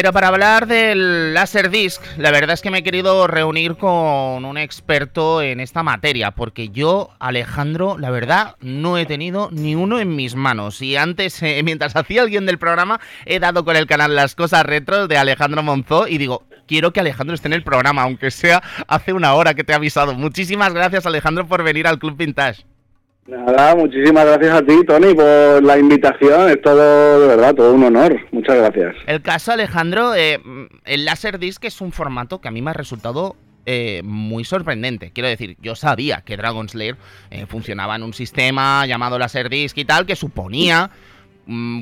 [0.00, 4.56] Pero para hablar del Laserdisc, la verdad es que me he querido reunir con un
[4.56, 10.16] experto en esta materia, porque yo, Alejandro, la verdad, no he tenido ni uno en
[10.16, 10.80] mis manos.
[10.80, 14.34] Y antes, eh, mientras hacía el guion del programa, he dado con el canal Las
[14.34, 18.30] Cosas Retro de Alejandro Monzó y digo, quiero que Alejandro esté en el programa, aunque
[18.30, 20.14] sea hace una hora que te he avisado.
[20.14, 22.69] Muchísimas gracias, Alejandro, por venir al Club Vintage.
[23.30, 26.50] Nada, muchísimas gracias a ti, Tony, por la invitación.
[26.50, 28.20] Es todo, de verdad, todo un honor.
[28.32, 28.96] Muchas gracias.
[29.06, 30.40] El caso, Alejandro, eh,
[30.84, 35.12] el Laserdisc es un formato que a mí me ha resultado eh, muy sorprendente.
[35.12, 36.96] Quiero decir, yo sabía que Dragon Slayer
[37.30, 41.09] eh, funcionaba en un sistema llamado Laserdisc y tal, que suponía Mm,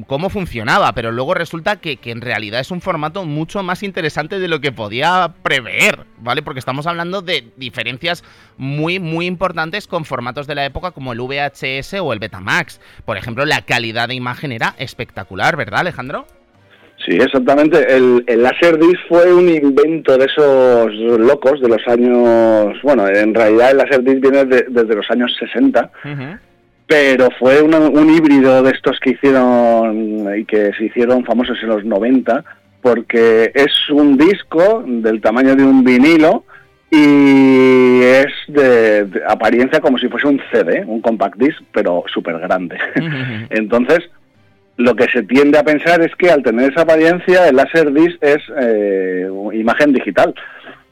[0.06, 4.48] cómo funcionaba, pero luego resulta que, en realidad es un formato mucho más interesante de
[4.48, 6.42] lo que podía prever, ¿vale?
[6.42, 8.24] Porque estamos hablando de diferencias
[8.56, 12.80] muy, muy importantes con formatos de la época como el VHS o el Betamax.
[13.04, 16.26] Por ejemplo, la calidad de imagen era espectacular, ¿verdad, Alejandro?
[17.04, 17.94] Sí, exactamente.
[17.94, 22.76] El, el Laserdisc fue un invento de esos locos de los años...
[22.82, 25.90] Bueno, en realidad el Laserdisc viene desde los años 60
[26.88, 31.84] pero fue un híbrido de estos que hicieron y que se hicieron famosos en los
[31.84, 32.42] 90,
[32.80, 36.44] porque es un disco del tamaño de un vinilo
[36.90, 42.78] y es de, apariencia como si fuese un CD, un compact disc, pero súper grande.
[43.50, 43.98] Entonces,
[44.78, 47.56] lo que se tiende a pensar es que al tener esa apariencia, el
[47.92, 50.34] disc es eh, imagen digital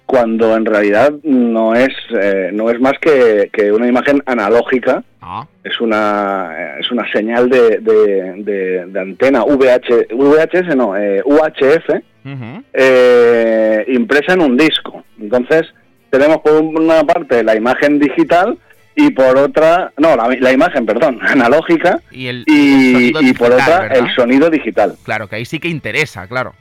[0.04, 5.44] cuando en realidad no es eh, no es más que, que una imagen analógica Ah,
[5.64, 11.20] es una eh, es una señal de, de, de- de antena VH, VHS no eh,
[11.24, 11.88] UHF
[12.24, 12.62] ujú.
[12.72, 15.62] eh, impresa en un disco entonces
[16.10, 18.56] tenemos por una parte la imagen digital
[18.94, 23.50] y por otra no la, la imagen perdón analógica Y, el, y, el y por
[23.52, 23.96] otra ¿verdad?
[23.98, 26.54] el sonido digital Claro, que ahí sí que interesa, claro.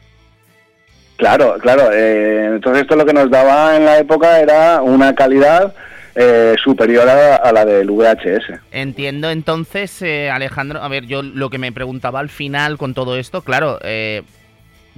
[1.18, 1.92] Claro, claro.
[1.94, 5.74] eh, entonces esto lo que nos daba en la época era una calidad
[6.16, 8.60] eh, superior a, la del VHS.
[8.72, 13.18] Entiendo entonces, eh, Alejandro, a ver, yo lo que me preguntaba al final con todo
[13.18, 14.24] esto, claro, eh,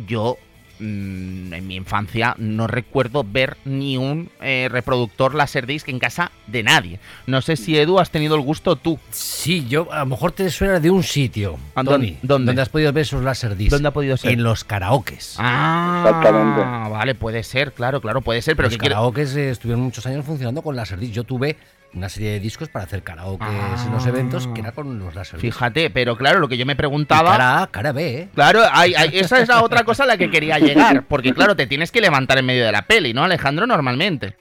[0.05, 0.37] yo
[0.79, 6.63] mm, en mi infancia no recuerdo ver ni un eh, reproductor Laserdisc en casa de
[6.63, 6.99] nadie.
[7.25, 8.99] No sé si Edu has tenido el gusto tú.
[9.11, 12.59] Sí, yo a lo mejor te suena de un sitio, ¿A Tony, dónde?
[12.61, 13.71] Has podido ver esos laserdiscs.
[13.71, 14.31] ¿Dónde ha podido ser?
[14.31, 15.35] En los karaokes.
[15.37, 16.61] Ah, Exactamente.
[16.91, 20.61] vale, puede ser, claro, claro, puede ser, pero los karaokes eh, estuvieron muchos años funcionando
[20.61, 21.15] con laserdiscs.
[21.15, 21.57] Yo tuve
[21.97, 23.83] una serie de discos para hacer karaokes Ah.
[23.85, 25.41] en los eventos que era con los laserdiscs.
[25.55, 27.31] Fíjate, pero claro, lo que yo me Y preguntaba...
[27.31, 28.29] cara A, cara B, ¿eh?
[28.35, 31.55] Claro, hay- hay- esa es la otra cosa a la que quería llegar, porque claro,
[31.55, 33.65] te tienes que levantar en medio de la peli, ¿no, Alejandro?
[33.67, 34.35] Normalmente.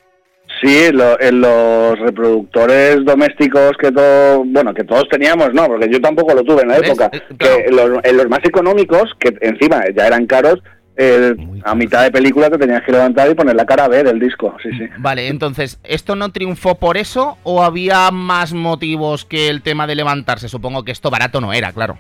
[0.63, 6.01] Sí, lo- en los reproductores domésticos que todo, bueno, que todos teníamos, no, porque yo
[6.01, 6.89] tampoco lo tuve en la ¿Ves?
[6.89, 7.11] época.
[7.13, 7.57] Eh, claro.
[7.57, 10.63] Que en los, en los más económicos, que encima ya eran caros,
[11.65, 14.57] a mitad de película te tenías que levantar y poner la cara B del disco.
[14.63, 14.89] Sí, sí.
[14.99, 19.95] Vale, entonces, ¿esto no triunfó por eso o había más motivos que el tema de
[19.95, 20.49] levantarse?
[20.49, 21.99] Supongo que esto barato no era, claro.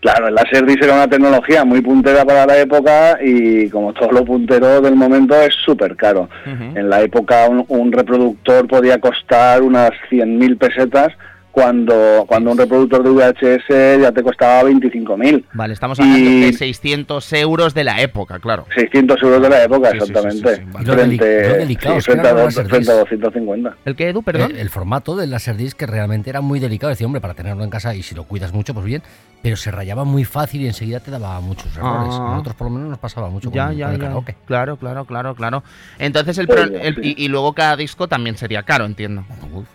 [0.00, 4.24] Claro, el Laserdisc era una tecnología muy puntera para la época y como todo lo
[4.24, 6.28] puntero del momento es súper caro.
[6.44, 11.12] En la época un, un reproductor podía costar unas 100.000 pesetas
[11.52, 15.44] cuando, cuando un reproductor de VHS ya te costaba 25.000.
[15.52, 18.66] Vale, estamos hablando Y- de 600 euros de la época, claro.
[18.74, 20.56] 600 euros de la época, Sí, sí, sí, exactamente.
[20.56, 20.86] sí, sí, vale.
[20.86, 22.90] Lo lo frente, a, a Laserdisc.
[22.90, 23.76] 250.
[23.84, 24.52] ¿El que, Edu, perdón?
[24.52, 26.90] El, el formato del laserdisc que realmente era muy delicado.
[26.90, 29.02] Decía, hombre, para tenerlo en casa y si lo cuidas mucho, pues bien.
[29.42, 32.14] Pero se rayaba muy fácil y enseguida te daba muchos errores.
[32.14, 32.28] Ah.
[32.28, 34.06] A nosotros por lo menos nos pasaba mucho Ya, con, ya, con el ya.
[34.06, 34.36] karaoke.
[34.46, 35.62] Claro, claro, claro, claro.
[35.98, 39.24] Entonces, el, Sí, pro- el- y, y luego cada disco también sería caro, entiendo.
[39.52, 39.66] Uf,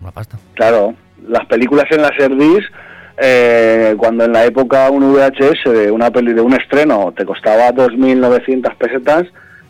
[0.00, 0.38] una pasta.
[0.54, 0.94] Claro,
[1.28, 2.70] las películas en Laserdisc,
[3.18, 7.70] eh, cuando en la época un VHS de una peli de un estreno te costaba
[7.70, 9.24] 2.900 pesetas,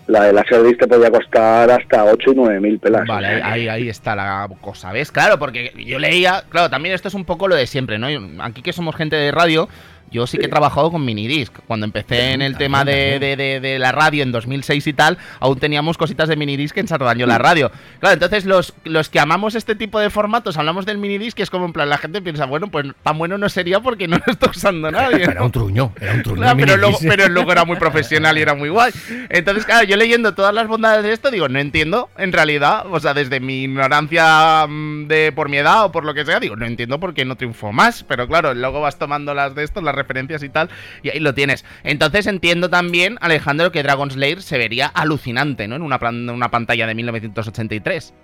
[0.06, 3.06] la de Laserdisc te podía costar hasta 8 y 9.000 pelas.
[3.06, 5.12] Vale, ahí, ahí está la cosa, ¿ves?
[5.12, 8.08] Claro, porque yo leía, claro, también esto es un poco lo de siempre, ¿no?
[8.42, 9.68] Aquí que somos gente de radio,
[10.12, 11.52] yo sí que he trabajado con minidisc.
[11.66, 15.18] Cuando empecé en el tema de, de- de- de la radio en 2006 y tal,
[15.40, 17.70] aún teníamos cositas de minidisc en Sardaño la radio.
[18.00, 21.50] Claro, entonces los, los que amamos este tipo de formatos, hablamos del minidisc, que es
[21.50, 24.32] como en plan, la gente piensa, bueno, pues tan bueno no sería porque no lo
[24.32, 25.22] está usando nadie.
[25.24, 26.40] Era un truño, era un truño.
[26.42, 28.92] Claro, pero, luego, pero luego era muy profesional y era muy guay.
[29.30, 33.00] Entonces, claro, yo leyendo todas las bondades de esto, digo, no entiendo, en realidad, o
[33.00, 36.56] sea, desde mi ignorancia mm, de por mi edad o por lo que sea, digo,
[36.56, 38.04] no entiendo por qué no triunfó más.
[38.04, 40.68] Pero claro, luego vas tomando las de estos, las referencias y tal,
[41.02, 41.64] y ahí lo tienes.
[41.84, 45.76] Entonces entiendo también, Alejandro, que Dragon Slayer se vería alucinante, ¿no?
[45.76, 48.14] En una, plan- una pantalla de 1983.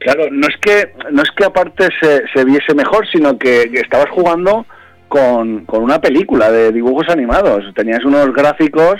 [0.00, 4.10] Claro, no es que no es que aparte se, se viese mejor, sino que, estabas
[4.10, 4.66] jugando
[5.08, 7.64] con, con una película de dibujos animados.
[7.74, 8.96] Tenías unos gráficos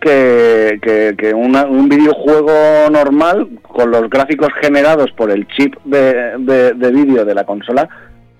[0.00, 6.34] que, que, que una- un videojuego normal, con los gráficos generados por el chip de,
[6.38, 7.88] de, de vídeo de la consola,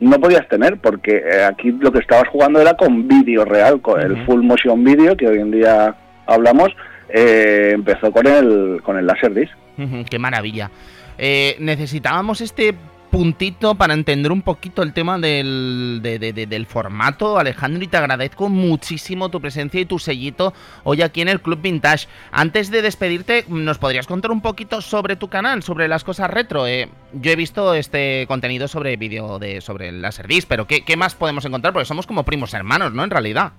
[0.00, 4.00] no podías tener, porque eh, aquí lo que estabas jugando era con vídeo real, con
[4.00, 5.94] el full motion video, que hoy en día
[6.26, 6.68] hablamos,
[7.08, 9.52] eh, empezó con el, con el Laserdisc.
[9.78, 10.70] Ujú, Qué maravilla.
[11.16, 12.74] Eh, necesitábamos este
[13.10, 17.86] puntito para entender un poquito el tema del, de- de- de- del formato, Alejandro, y
[17.88, 20.52] te agradezco muchísimo tu presencia y tu sellito
[20.84, 22.06] hoy aquí en el Club Vintage.
[22.30, 26.66] Antes de despedirte, ¿nos podrías contar un poquito sobre tu canal, sobre las cosas retro?
[26.66, 30.96] Eh, yo he visto este contenido sobre vídeo de sobre el Laserdisc, pero ¿qué, ¿qué
[30.96, 31.72] más podemos encontrar?
[31.72, 33.04] Porque somos como primos hermanos, ¿no?
[33.04, 33.52] En realidad.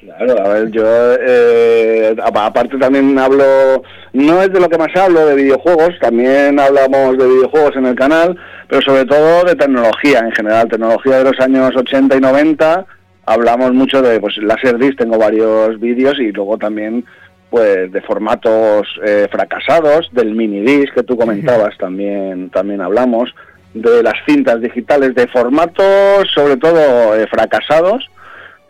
[0.00, 0.84] Claro, a ver, yo
[1.20, 3.82] eh, apa- aparte también hablo,
[4.12, 7.96] no es de lo que más hablo, de videojuegos, también hablamos de videojuegos en el
[7.96, 8.36] canal,
[8.68, 12.86] pero sobre todo de tecnología en general, tecnología de los años 80 y 90,
[13.26, 17.04] hablamos mucho de pues Laserdisc, tengo varios vídeos y luego también
[17.50, 23.34] pues de formatos eh, fracasados, del minidisc que tú comentabas también, también hablamos,
[23.74, 28.08] de las cintas digitales, de formatos sobre todo eh, fracasados,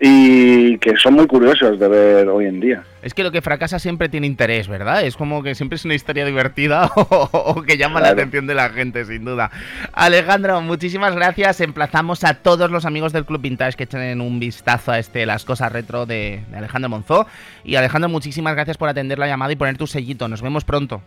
[0.00, 2.84] y que son muy curiosos de ver hoy en día.
[3.02, 5.02] Es que lo que fracasa siempre tiene interés, ¿verdad?
[5.02, 8.54] Es como que siempre es una historia divertida o, o que llama la atención de
[8.54, 9.50] la gente, sin duda.
[9.92, 11.60] Alejandro, muchísimas gracias.
[11.60, 15.44] Emplazamos a todos los amigos del Club Vintage que echen un vistazo a este Las
[15.44, 17.26] Cosas Retro de, de Alejandro Monzó.
[17.64, 20.28] Y Alejandro, muchísimas gracias por atender la llamada y poner tu sellito.
[20.28, 21.02] Nos vemos pronto.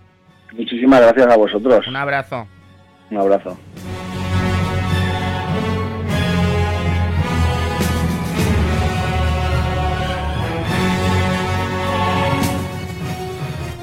[0.54, 1.88] Muchísimas gracias a vosotros.
[1.88, 2.46] Un abrazo.
[3.10, 3.58] Un abrazo.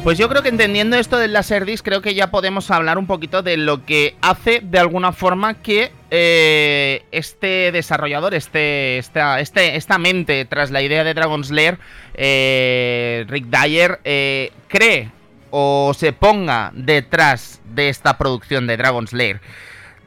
[0.09, 3.43] Pues yo creo que entendiendo esto del Laserdisc, creo que ya podemos hablar un poquito
[3.43, 9.99] de lo que hace de alguna forma que eh, este desarrollador, este, esta, este, esta
[9.99, 11.79] mente tras la idea de Dragon's Lair,
[12.15, 15.11] eh, Rick Dyer, eh, cree
[15.51, 19.43] o se ponga detrás de esta producción de Dragon's Lair.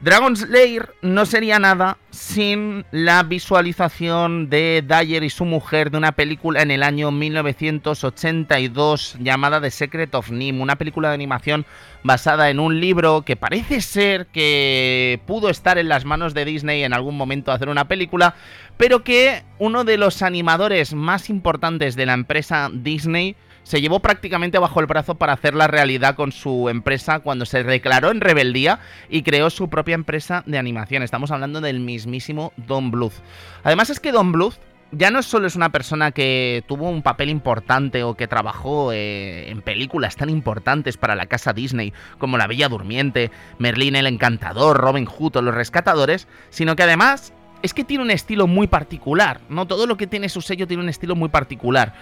[0.02, 6.10] Dragon's Lair no sería nada sin la visualización de Dyer y su mujer de una
[6.10, 11.66] película en el año 1982 llamada The Secret of Nim, una película de animación
[12.02, 16.82] basada en un libro que parece ser que pudo estar en las manos de Disney
[16.82, 18.34] en algún momento hacer una película,
[18.76, 24.58] pero que uno de los animadores más importantes de la empresa Disney se llevó prácticamente
[24.58, 28.80] bajo el brazo para hacer la realidad con su empresa cuando se declaró en rebeldía
[29.08, 31.02] y creó su propia empresa de animación.
[31.02, 33.14] Estamos hablando del mismísimo Don Bluth.
[33.62, 34.54] Además es que Don Bluth
[34.92, 39.50] ya no solo es una persona que tuvo un papel importante o que trabajó eh,
[39.50, 44.76] en películas tan importantes para la casa Disney como La Bella Durmiente, Merlín el Encantador,
[44.76, 47.32] Robin Hood o Los Rescatadores, sino que además
[47.62, 49.66] es que tiene un estilo muy particular, ¿no?
[49.66, 51.94] Todo lo que tiene su sello tiene un estilo muy particular.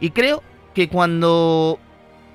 [0.00, 0.42] Y creo
[0.74, 1.78] que cuando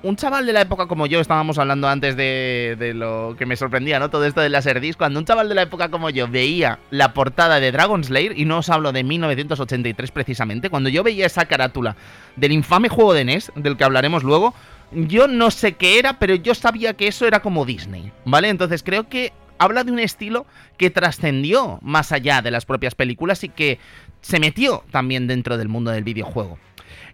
[0.02, 3.98] un chaval de la época como yo, estábamos hablando antes de, lo que me sorprendía,
[3.98, 4.10] ¿no?
[4.10, 7.58] Todo esto de Laserdisc, cuando un chaval de la época como yo veía la portada
[7.60, 11.96] de Dragon's Lair, y no os hablo de 1983 precisamente, cuando yo veía esa carátula
[12.36, 14.54] del infame juego de NES, del que hablaremos luego,
[14.92, 18.48] yo no sé qué era, pero yo sabía que eso era como Disney, ¿vale?
[18.48, 23.42] Entonces creo que habla de un estilo que trascendió más allá de las propias películas
[23.42, 23.78] y que
[24.20, 26.58] se metió también dentro del mundo del videojuego.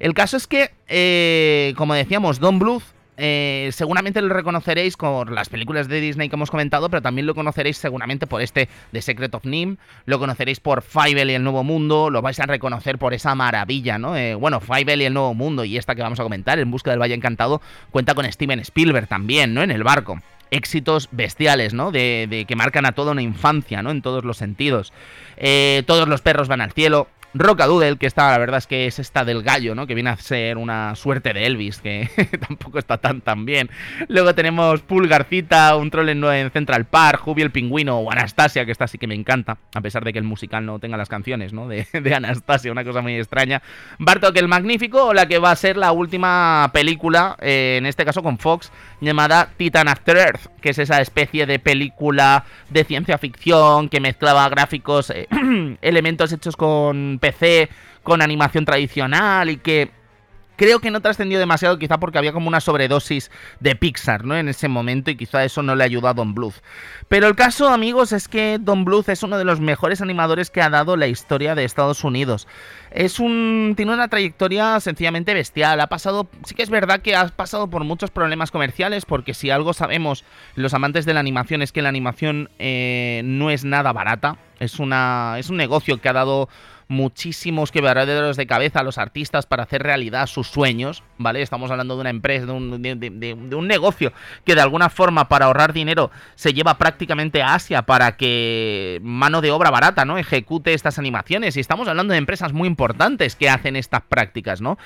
[0.02, 2.82] El caso es que, eh, como decíamos, Don Bluth
[3.18, 7.36] eh, seguramente lo reconoceréis por las películas de Disney que hemos comentado, pero también lo
[7.36, 9.76] conoceréis seguramente por este The Secret of Nim,
[10.06, 13.96] lo conoceréis por Fievel y el Nuevo Mundo, lo vais a reconocer por esa maravilla,
[13.96, 14.16] ¿no?
[14.16, 16.90] Eh, bueno, Fievel y el Nuevo Mundo y esta que vamos a comentar, En Busca
[16.90, 19.62] del Valle Encantado, cuenta con Steven Spielberg también, ¿no?
[19.62, 20.20] En el barco.
[20.50, 21.92] Éxitos bestiales, ¿no?
[21.92, 23.92] De, que marcan a toda una infancia, ¿no?
[23.92, 24.92] En todos los sentidos.
[25.86, 27.06] todos los perros van al cielo.
[27.34, 29.86] Rocadoodle, que está, la verdad es que es esta del gallo, ¿no?
[29.86, 32.10] Que viene a ser una suerte de Elvis, que
[32.48, 33.70] tampoco está tan tan bien.
[34.08, 38.86] Luego tenemos Pulgarcita, un troll en, Central Park, Jubi el pingüino o Anastasia, que esta
[38.86, 41.68] sí que me encanta, a pesar de que el musical no tenga las canciones, ¿no?
[41.72, 43.62] De, Anastasia, una cosa muy extraña.
[43.98, 48.04] Bartok el Magnífico, o la que va a ser la última película, eh, en este
[48.04, 48.70] caso con Fox,
[49.00, 54.48] llamada Titan After Earth, que es esa especie de película de ciencia ficción que mezclaba
[54.48, 55.28] gráficos, eh,
[55.82, 57.70] elementos hechos con PC,
[58.02, 59.90] con animación tradicional y que
[60.56, 64.36] creo que no trascendió demasiado, quizá porque había como una sobredosis de Pixar, ¿no?
[64.36, 66.54] En ese momento y quizá eso no le ayudó a Don Bluth.
[67.08, 70.62] Pero el caso, amigos, es que Don Bluth es uno de los mejores animadores que
[70.62, 72.46] ha dado la historia de Estados Unidos.
[72.90, 75.80] Es un tiene una trayectoria sencillamente bestial.
[75.80, 79.50] Ha pasado, sí que es verdad que ha pasado por muchos problemas comerciales, porque si
[79.50, 83.92] algo sabemos los amantes de la animación es que la animación eh, no es nada
[83.92, 84.36] barata.
[84.60, 86.48] Es una es un negocio que ha dado
[86.88, 91.42] muchísimos quebraderos de cabeza a los artistas para hacer realidad sus sueños, ¿vale?
[91.42, 94.12] Estamos hablando de una empresa, de un, de, un, negocio
[94.44, 99.40] que de alguna forma para ahorrar dinero se lleva prácticamente a Asia para que mano
[99.40, 100.18] de obra barata, ¿no?
[100.18, 104.78] Ejecute estas animaciones y estamos hablando de empresas muy importantes que hacen estas prácticas, ¿no?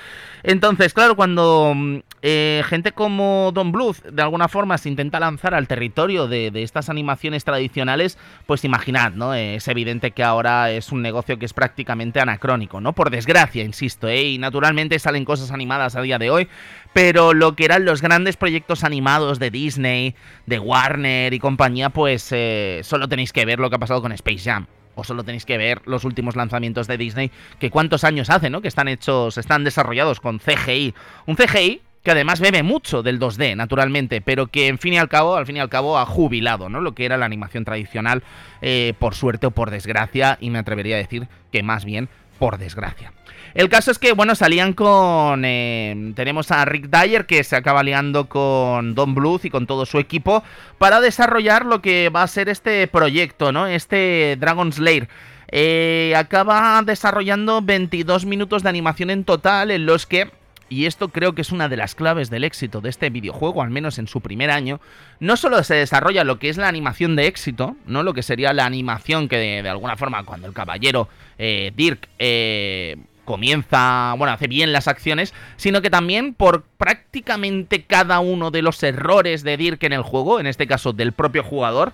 [0.43, 5.53] Entonces, claro, cuando mm, eh, gente como Don Bluth de alguna forma se intenta lanzar
[5.53, 9.33] al territorio de, estas animaciones tradicionales, pues imaginad, ¿no?
[9.35, 12.93] es evidente que ahora es un negocio que es prácticamente anacrónico, ¿no?
[12.93, 14.23] Por desgracia, insisto, ¿eh?
[14.23, 16.47] y naturalmente salen cosas animadas a día de hoy,
[16.93, 20.15] pero lo que eran los grandes proyectos animados de Disney,
[20.47, 24.11] de Warner y compañía, pues eh, solo tenéis que ver lo que ha pasado con
[24.11, 24.65] Space Jam.
[24.95, 28.61] O solo tenéis que ver los últimos lanzamientos de Disney, que cuántos años hace, ¿no?
[28.61, 30.95] Que están hechos, están desarrollados con CGI.
[31.27, 35.09] Un CGI que además bebe mucho del 2D, naturalmente, pero que en fin y al
[35.09, 36.79] cabo, al fin y al cabo, ha jubilado, ¿no?
[36.79, 38.23] Lo que era la animación tradicional,
[38.61, 42.07] eh, por suerte o por desgracia, y me atrevería a decir que más bien
[42.39, 43.11] por desgracia.
[43.55, 45.43] El caso es que, bueno, salían con...
[45.43, 49.85] Eh, tenemos a Rick Dyer que se acaba liando con Don Bluth y con todo
[49.85, 50.45] su equipo
[50.77, 53.67] para desarrollar lo que va a ser este proyecto, ¿no?
[53.67, 55.09] Este Dragon's Lair.
[55.51, 60.31] Eh, acaba desarrollando 22 minutos de animación en total en los que
[60.69, 63.69] y esto creo que es una de las claves del éxito de este videojuego, al
[63.69, 64.79] menos en su primer año,
[65.19, 68.03] no solo se desarrolla lo que es la animación de éxito, ¿no?
[68.03, 72.97] Lo que sería la animación que de, alguna forma cuando el caballero eh, Dirk eh,
[73.27, 78.81] comienza, bueno, hace bien las acciones, sino que también por prácticamente cada uno de los
[78.83, 81.93] errores de Dirk en el juego, en este caso del propio jugador,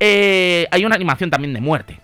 [0.00, 2.01] eh, hay una animación también de muerte.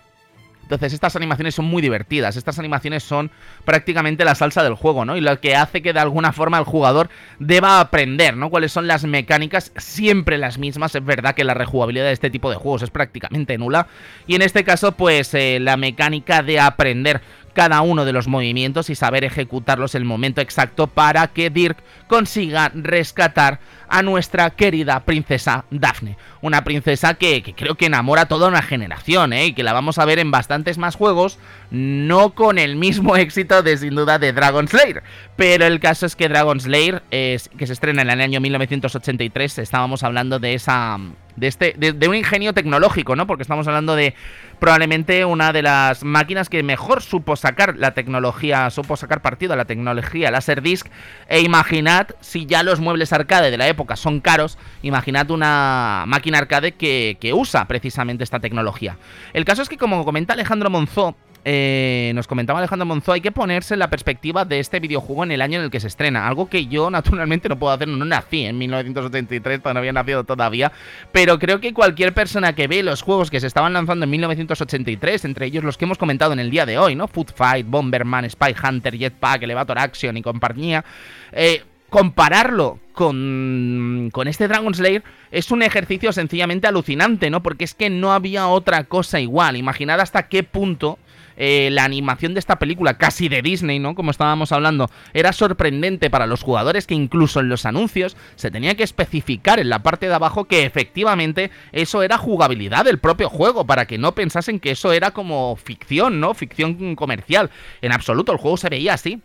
[0.68, 3.30] Entonces estas animaciones son muy divertidas, estas animaciones son
[3.64, 5.16] prácticamente la salsa del juego, ¿no?
[5.16, 7.08] Y lo que hace que de alguna forma el jugador
[7.38, 8.50] deba aprender, ¿no?
[8.50, 12.50] Cuáles son las mecánicas, siempre las mismas, es verdad que la rejugabilidad de este tipo
[12.50, 13.86] de juegos es prácticamente nula,
[14.26, 17.22] y en este caso pues eh, la mecánica de aprender
[17.53, 21.78] cada uno de los movimientos y saber ejecutarlos en el momento exacto para que Dirk
[22.07, 26.16] consiga rescatar a nuestra querida princesa Daphne.
[26.40, 29.46] Una princesa que, creo que enamora a toda una generación, ¿eh?
[29.46, 31.38] y que la vamos a ver en bastantes más juegos,
[31.70, 35.03] no con el mismo éxito de sin duda de Dragon Slayer.
[35.36, 39.59] Pero el caso es que Dragon Slayer, es, que se estrena en el año 1983,
[39.59, 40.99] estábamos hablando de esa
[41.38, 43.26] de, este, de, un ingenio tecnológico, ¿no?
[43.26, 44.14] Porque estamos hablando de
[44.59, 49.56] probablemente una de las máquinas que mejor supo sacar la tecnología, supo sacar partido a
[49.56, 50.86] la tecnología Laserdisc.
[51.28, 56.38] E imaginad, si ya los muebles arcade de la época son caros, imaginad una máquina
[56.38, 58.96] arcade que, que usa precisamente esta tecnología.
[59.32, 61.16] El caso es que, como comenta Alejandro Monzó,
[61.51, 65.30] eh, nos comentaba Alejandro Monzó, hay que ponerse en la perspectiva de este videojuego en
[65.30, 66.28] el año en el que se estrena.
[66.28, 70.70] Algo que yo naturalmente no puedo hacer, no nací en 1983, no había nacido todavía.
[71.11, 75.24] Pero creo que cualquier persona que ve los juegos que se estaban lanzando en 1983,
[75.24, 77.09] entre ellos los que hemos comentado en el día de hoy, ¿no?
[77.09, 80.84] Food Fight, Bomberman, Spy Hunter, Jetpack, Elevator Action y compañía.
[81.32, 87.42] Eh, compararlo con, con, este Dragon Slayer es un ejercicio sencillamente alucinante, ¿no?
[87.42, 89.57] Porque es que no había otra cosa igual.
[89.57, 90.99] Imaginad hasta qué punto
[91.39, 93.95] eh, la animación de esta película, casi de Disney, ¿no?
[93.95, 98.74] Como estábamos hablando, era sorprendente para los jugadores que incluso en los anuncios se tenía
[98.74, 103.64] que especificar en la parte de abajo que efectivamente eso era jugabilidad del propio juego,
[103.64, 106.34] para que no pensasen que eso era como ficción, ¿no?
[106.34, 107.51] Ficción comercial.
[107.82, 109.22] En absoluto, el juego se veía así.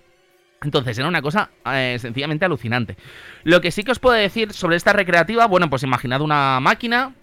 [0.62, 2.96] Entonces era una cosa eh, sencillamente alucinante.
[3.44, 7.14] Lo que sí que os puedo decir sobre esta recreativa, bueno, pues imaginad una máquina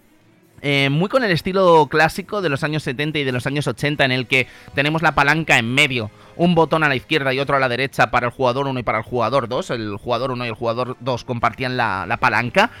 [0.61, 4.05] eh, muy con el estilo clásico de los años 70 y de los años 80
[4.05, 7.55] en el que tenemos la palanca en medio, un botón a la izquierda y otro
[7.55, 10.45] a la derecha para el jugador 1 y para el jugador 2, el jugador 1
[10.45, 12.71] y el jugador 2 compartían la, la palanca.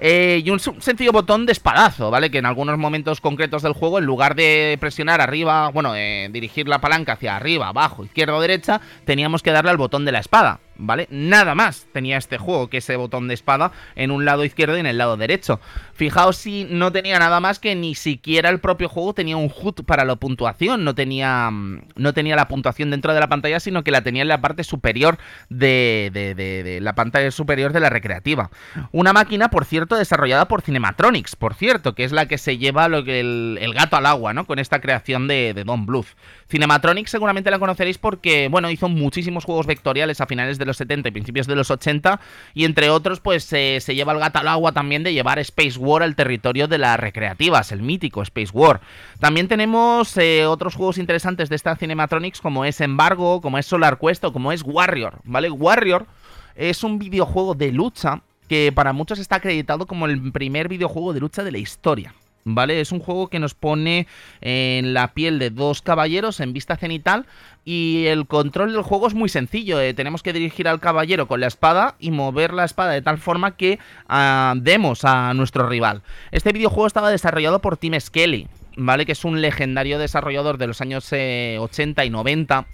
[0.00, 2.30] Eh, y un sencillo botón de espadazo, ¿vale?
[2.30, 6.68] Que en algunos momentos concretos del juego, en lugar de presionar arriba, bueno, eh, dirigir
[6.68, 10.20] la palanca hacia arriba, abajo, izquierda o derecha, teníamos que darle al botón de la
[10.20, 10.60] espada.
[10.78, 11.06] ¿Vale?
[11.10, 14.80] Nada más tenía este juego que ese botón de espada en un lado izquierdo y
[14.80, 15.60] en el lado derecho.
[15.92, 19.84] Fijaos si no tenía nada más que ni siquiera el propio juego tenía un HUD
[19.84, 23.82] para la puntuación, no tenía, mm, no tenía la puntuación dentro de la pantalla, sino
[23.82, 25.18] que la tenía en la parte superior
[25.48, 28.50] de, de, la pantalla superior de la recreativa.
[28.92, 32.88] Una máquina, por cierto, desarrollada por Cinematronics, por cierto, que es la que se lleva
[32.88, 34.46] lo que el, el gato al agua, ¿no?
[34.46, 36.06] Con esta creación de, de Don Bluth.
[36.48, 41.08] Cinematronics seguramente la conoceréis porque, bueno, hizo muchísimos juegos vectoriales a finales de los 70
[41.08, 42.20] y principios de los 80
[42.54, 46.02] y entre otros, pues se lleva el gato al agua también de llevar Space War
[46.02, 48.80] al territorio de las recreativas, el mítico Space War.
[49.20, 53.98] También tenemos eh, otros juegos interesantes de esta Cinematronics como es Embargo, como es Solar
[53.98, 55.50] Quest o como es Warrior, ¿vale?
[55.50, 56.06] Warrior
[56.54, 61.20] es un videojuego de lucha que para muchos está acreditado como el primer videojuego de
[61.20, 62.14] lucha de la historia.
[62.44, 62.80] ¿Vale?
[62.80, 64.06] Es un juego que nos pone
[64.40, 67.26] en la piel de dos caballeros en vista cenital
[67.64, 69.80] y el control del juego es muy sencillo.
[69.80, 73.18] Eh, tenemos que dirigir al caballero con la espada y mover la espada de tal
[73.18, 73.78] forma que
[74.08, 76.02] ah, demos a nuestro rival.
[76.30, 79.04] Este videojuego estaba desarrollado por Tim Skelly, ¿vale?
[79.04, 82.66] Que es un legendario desarrollador de los años 80 eh, y 90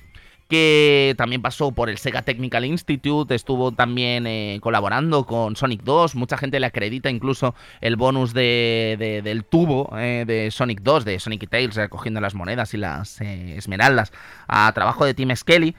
[0.48, 6.14] que también pasó por el Sega Technical Institute, estuvo también eh, colaborando con Sonic 2,
[6.14, 11.18] mucha gente le acredita incluso el bonus de, del tubo eh, de Sonic 2, de
[11.18, 14.12] Sonic y Tails, recogiendo las monedas y las eh, esmeraldas
[14.46, 15.74] a trabajo de Tim Skelly,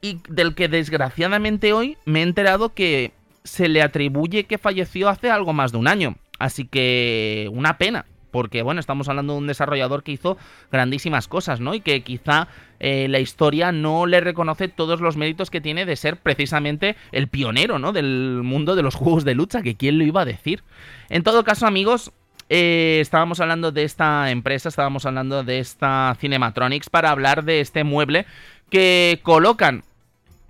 [0.00, 3.12] y del que desgraciadamente hoy me he enterado que
[3.44, 6.16] se le atribuye que falleció hace algo más de un año.
[6.38, 10.36] Así que una pena, porque bueno, estamos hablando de un desarrollador que hizo
[10.70, 11.74] grandísimas cosas, ¿no?
[11.74, 12.48] Y que quizá
[12.80, 17.28] eh, la historia no le reconoce todos los méritos que tiene de ser precisamente el
[17.28, 17.92] pionero, ¿no?
[17.92, 20.62] Del mundo de los juegos de lucha, que quién lo iba a decir.
[21.08, 22.12] En todo caso, amigos,
[22.50, 27.84] eh, estábamos hablando de esta empresa, estábamos hablando de esta Cinematronics para hablar de este
[27.84, 28.26] mueble
[28.70, 29.82] que colocan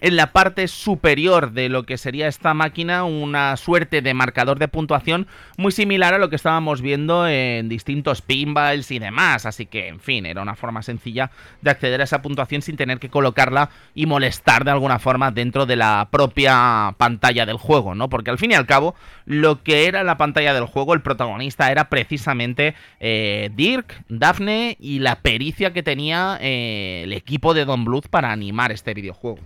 [0.01, 4.68] en la parte superior de lo que sería esta máquina una suerte de marcador de
[4.68, 5.26] puntuación
[5.57, 9.46] muy similar a lo que estábamos viendo en distintos pinballs y demás.
[9.46, 11.30] Así que, en fin, era una forma sencilla
[11.62, 15.66] de acceder a esa puntuación sin tener que colocarla y molestar de alguna forma dentro
[15.66, 18.09] de la propia pantalla del juego, ¿no?
[18.09, 18.94] Porque al fin y al cabo,
[19.26, 25.01] lo que era la pantalla del juego, el protagonista era precisamente eh, Dirk, Daphne y
[25.01, 29.38] la pericia que tenía eh, el equipo de Don Bluth para animar este videojuego.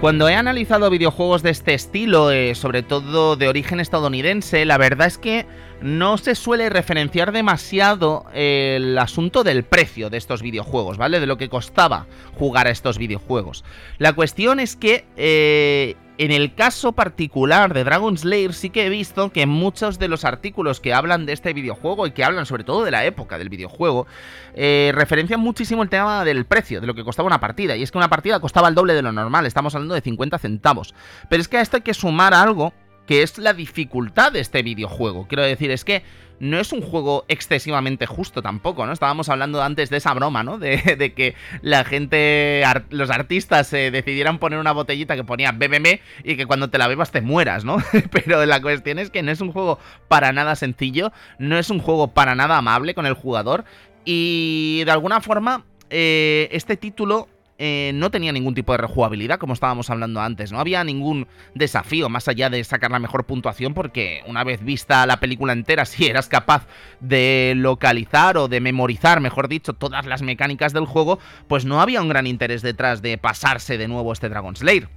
[0.00, 5.08] Cuando he analizado videojuegos de este estilo, eh, sobre todo de origen estadounidense, la verdad
[5.08, 5.44] es que
[5.82, 11.20] no se suele referenciar demasiado el asunto del precio de estos videojuegos, ¿vale?
[11.20, 13.62] De lo que costaba jugar a estos videojuegos.
[13.98, 18.90] La cuestión es que eh, en el caso particular de Dragon Slayer sí que he
[18.90, 22.62] visto que muchos de los artículos que hablan de este videojuego y que hablan sobre
[22.62, 24.06] todo de la época del videojuego,
[24.52, 27.74] eh, referencian muchísimo el tema del precio, de lo que costaba una partida.
[27.74, 30.38] Y es que una partida costaba el doble de lo normal, estamos hablando de 50
[30.38, 30.94] centavos.
[31.30, 32.74] Pero es que a esto hay que sumar algo
[33.06, 35.26] que es la dificultad de este videojuego.
[35.26, 36.04] Quiero decir, es que
[36.40, 38.92] no es un juego excesivamente justo tampoco, ¿no?
[38.92, 40.58] Estábamos hablando antes de esa broma, ¿no?
[40.58, 46.36] De, que la gente, los artistas eh, decidieran poner una botellita que ponía BBM y
[46.36, 47.76] que cuando te la bebas te mueras, ¿no?
[48.10, 49.78] Pero la cuestión es que no es un juego
[50.08, 53.64] para nada sencillo, no es un juego para nada amable con el jugador
[54.04, 57.28] y de alguna forma eh, este título
[57.62, 60.50] eh, no tenía ningún tipo de rejugabilidad, como estábamos hablando antes.
[60.50, 65.04] No había ningún desafío más allá de sacar la mejor puntuación, porque una vez vista
[65.04, 66.66] la película entera, si eras capaz
[67.00, 72.00] de localizar o de memorizar, mejor dicho, todas las mecánicas del juego, pues no había
[72.00, 74.88] un gran interés detrás de pasarse de nuevo este Dragon Slayer.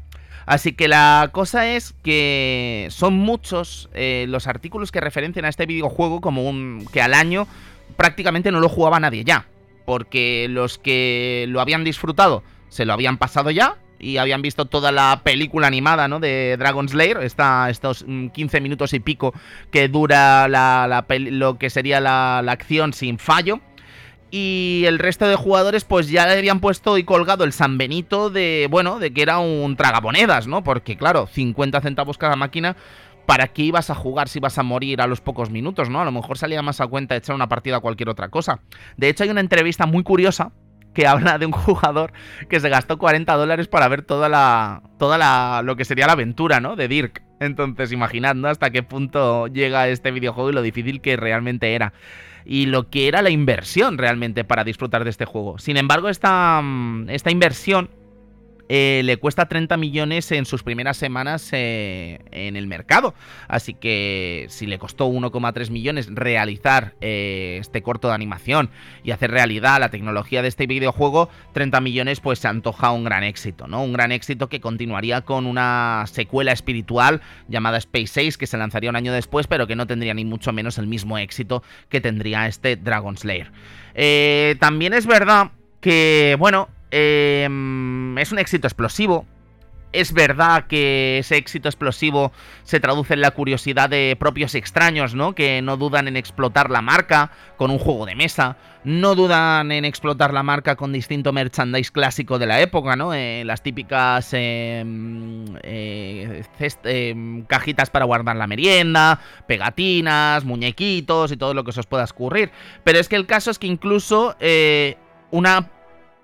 [0.46, 5.66] Así que la cosa es que son muchos eh, los artículos que referencian a este
[5.66, 7.46] videojuego como un que al año
[7.98, 9.48] prácticamente no lo jugaba nadie ya.
[9.86, 14.92] Porque los que lo habían disfrutado se lo habían pasado ya y habían visto toda
[14.92, 16.20] la película animada ¿no?
[16.20, 19.34] de Dragon Slayer, estos 15 mm, minutos y pico
[19.72, 23.62] que dura la, lo que sería la, acción sin fallo.
[24.30, 28.32] Y el resto de jugadores pues ya le habían puesto y colgado el San Benito
[28.32, 30.64] de, bueno, de que era un tragamonedas, ¿no?
[30.64, 32.76] Porque claro, 50 centavos cada máquina,
[33.26, 36.02] ¿para qué ibas a jugar si vas a morir a los pocos minutos, ¿no?
[36.02, 38.60] A lo mejor salía más a cuenta echar una partida a cualquier otra cosa.
[38.98, 40.52] De hecho hay una entrevista muy curiosa
[40.94, 42.14] que habla de un jugador
[42.50, 44.84] que se gastó 40 dólares para ver toda la.
[44.98, 45.62] toda la.
[45.64, 46.76] lo que sería la aventura, ¿no?
[46.76, 47.24] De Dirk.
[47.40, 48.48] Entonces, imaginad, ¿no?
[48.48, 51.94] Hasta qué punto llega este videojuego y lo difícil que realmente era.
[52.46, 55.58] Y lo que era la inversión realmente para disfrutar de este juego.
[55.58, 56.62] Sin embargo, esta,
[57.08, 57.90] esta inversión
[58.70, 63.14] eh, le cuesta 30 millones en sus primeras semanas eh, en el mercado.
[63.48, 68.70] Así que si le costó 1,3 millones realizar eh, este corto de animación
[69.04, 73.24] y hacer realidad la tecnología de este videojuego, 30 millones pues se antoja un gran
[73.24, 73.84] éxito, ¿no?
[73.84, 78.90] Un gran éxito que continuaría con una secuela espiritual llamada Space 6 que se lanzaría
[78.90, 82.48] un año después, pero que no tendría ni mucho menos el mismo éxito que tendría
[82.48, 83.52] este Dragon Slayer.
[84.60, 85.52] también es verdad
[85.84, 89.26] que, bueno, Em, es un éxito explosivo.
[89.94, 92.32] Es verdad que ese éxito explosivo
[92.64, 95.34] se traduce en la curiosidad de propios extraños, ¿no?
[95.34, 99.86] Que no dudan en explotar la marca con un juego de mesa, no dudan en
[99.86, 103.14] explotar la marca con distinto merchandise clásico de la época, ¿no?
[103.14, 106.44] Eh, las típicas em, eh,
[106.84, 112.04] em, cajitas para guardar la merienda, pegatinas, muñequitos y todo lo que se os pueda
[112.04, 112.52] escurrir.
[112.84, 114.98] Pero es que el caso es que incluso eh,
[115.32, 115.70] una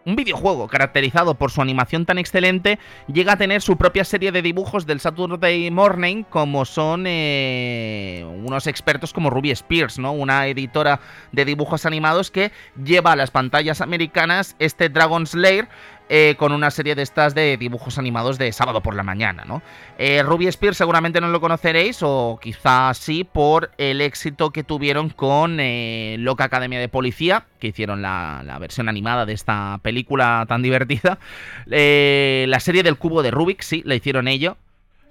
[0.05, 4.41] un videojuego caracterizado por su animación tan excelente llega a tener su propia serie de
[4.41, 10.13] dibujos del Saturday Morning, como son eh, unos expertos como Ruby Spears, ¿no?
[10.13, 10.99] Una editora
[11.31, 12.51] de dibujos animados que
[12.83, 15.67] lleva a las pantallas americanas este Dragon Slayer
[16.09, 19.61] eh, con una serie de estas de dibujos animados de sábado por la mañana, ¿no?
[19.99, 25.09] Eh, Ruby Spears seguramente no lo conoceréis, o quizás sí, por el éxito que tuvieron
[25.09, 30.63] con eh, Loca Academia de Policía, que hicieron la, versión animada de esta película tan
[30.63, 31.19] divertida.
[31.67, 34.55] la serie del cubo de Rubik, sí, la hicieron ellos.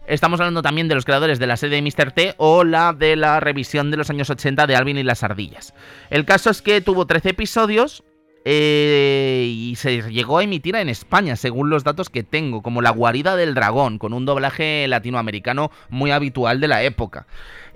[0.09, 2.13] Estamos hablando también de los creadores de la serie de Mr.
[2.13, 5.75] T o la de la revisión de los años 80 de Alvin y las ardillas.
[6.09, 8.03] El caso es que tuvo 13 episodios
[8.51, 12.89] eh, y se llegó a emitir en España, según los datos que tengo, como La
[12.89, 17.27] guarida del dragón, con un doblaje latinoamericano muy habitual de la época.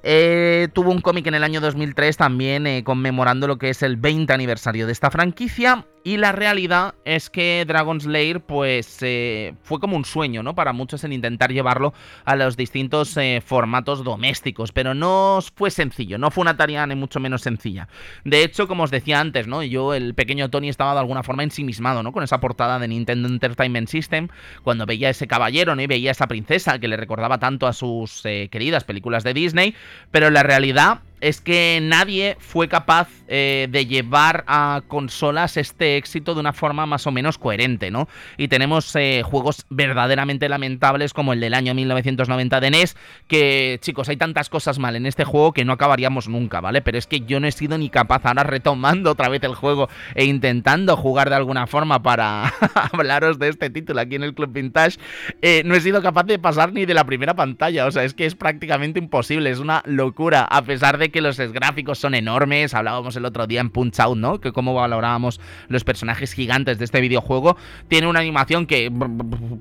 [0.05, 3.97] Eh, tuvo un cómic en el año 2003 también eh, conmemorando lo que es el
[3.97, 5.87] 20 aniversario de esta franquicia.
[6.05, 10.53] Y la realidad es que Dragon's Lair pues eh, fue como un sueño, ¿no?
[10.57, 11.95] Para muchos en intentar llevarlo
[12.25, 17.21] a los distintos formatos domésticos, pero no fue sencillo, no fue una tarea ni mucho
[17.21, 17.87] menos sencilla.
[18.25, 19.63] De hecho, como os decía antes, ¿no?
[19.63, 22.11] Yo, el pequeño Tony, estaba de alguna forma ensimismado, ¿no?
[22.11, 24.27] Con esa portada de Nintendo Entertainment System,
[24.65, 25.83] cuando veía ese caballero, ¿no?
[25.83, 29.77] Y veía esa princesa que le recordaba tanto a sus queridas películas de Disney,
[30.11, 36.35] pero la realidad es que nadie fue capaz eh, de llevar a consolas este éxito
[36.35, 38.09] de una forma más o menos coherente, ¿no?
[38.37, 42.97] Y tenemos eh, juegos verdaderamente lamentables como el del año 1990 de NES,
[43.29, 46.83] que chicos, hay tantas cosas mal en este juego que no acabaríamos nunca, ¿vale?
[46.83, 49.89] Pero es que yo no he sido ni capaz, ahora retomando otra vez el juego
[50.17, 52.53] e intentando jugar de alguna forma para
[52.93, 54.99] hablaros de este título aquí en el Club Vintage,
[55.41, 58.13] eh, no he sido capaz de pasar ni de la primera pantalla, o sea, es
[58.13, 62.75] que es prácticamente imposible, es una locura, a pesar de que los gráficos son enormes.
[62.75, 64.41] Hablábamos el otro día en Punch Out, ¿no?
[64.41, 67.57] Que cómo valorábamos los personajes gigantes de este videojuego.
[67.87, 68.91] Tiene una animación que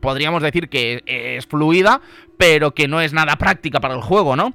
[0.01, 2.01] podríamos decir que es fluida,
[2.37, 4.53] pero que no es nada práctica para el juego, ¿no?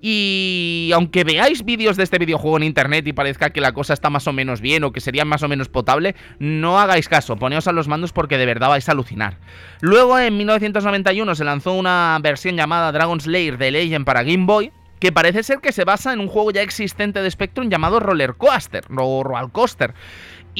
[0.00, 4.10] Y aunque veáis vídeos de este videojuego en internet y parezca que la cosa está
[4.10, 7.66] más o menos bien o que sería más o menos potable, no hagáis caso, poneos
[7.66, 9.38] a los mandos porque de verdad vais a alucinar.
[9.80, 14.70] Luego en 1991 se lanzó una versión llamada Dragon's Lair de Legend para Game Boy,
[15.00, 18.34] que parece ser que se basa en un juego ya existente de Spectrum llamado Roller
[18.34, 19.94] Coaster o Roller Coaster.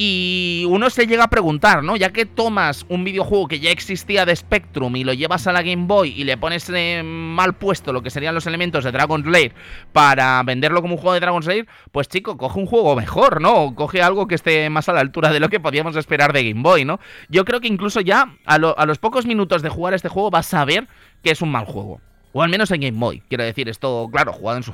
[0.01, 1.97] Y uno se llega a preguntar, ¿no?
[1.97, 5.61] Ya que tomas un videojuego que ya existía de Spectrum y lo llevas a la
[5.61, 9.25] Game Boy y le pones eh, mal puesto lo que serían los elementos de Dragon's
[9.25, 9.53] Lair
[9.91, 13.75] para venderlo como un juego de Dragon's Lair, pues chico, coge un juego mejor, ¿no?
[13.75, 16.61] Coge algo que esté más a la altura de lo que podíamos esperar de Game
[16.61, 17.01] Boy, ¿no?
[17.27, 20.53] Yo creo que incluso ya a, a los pocos minutos de jugar este juego vas
[20.53, 20.87] a ver
[21.23, 21.99] que es un mal juego.
[22.33, 23.21] O al menos en Game Boy.
[23.27, 24.73] Quiero decir, esto, claro, jugado en su,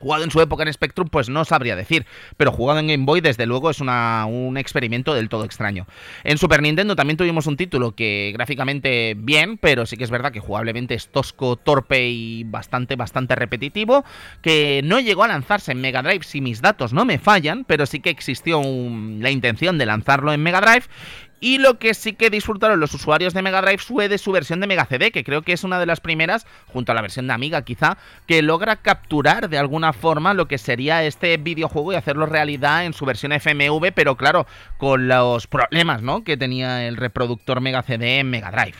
[0.00, 3.20] Jugado en su época en Spectrum, pues no sabría decir, pero jugado en Game Boy,
[3.20, 5.86] desde luego, es una, un experimento del todo extraño.
[6.22, 10.30] En Super Nintendo también tuvimos un título que gráficamente bien, pero sí que es verdad
[10.30, 14.04] que jugablemente es tosco, torpe y bastante, bastante repetitivo,
[14.40, 17.84] que no llegó a lanzarse en Mega Drive, si mis datos no me fallan, pero
[17.84, 20.84] sí que existió la intención de lanzarlo en Mega Drive
[21.40, 24.60] y lo que sí que disfrutaron los usuarios de Mega Drive fue de su versión
[24.60, 27.26] de Mega CD, que creo que es una de las primeras, junto a la versión
[27.26, 31.96] de Amiga quizá, que logra capturar de alguna forma lo que sería este videojuego y
[31.96, 36.24] hacerlo realidad en su versión FMV, pero claro, con los problemas ¿no?
[36.24, 38.76] que tenía el reproductor Mega CD en Mega Drive.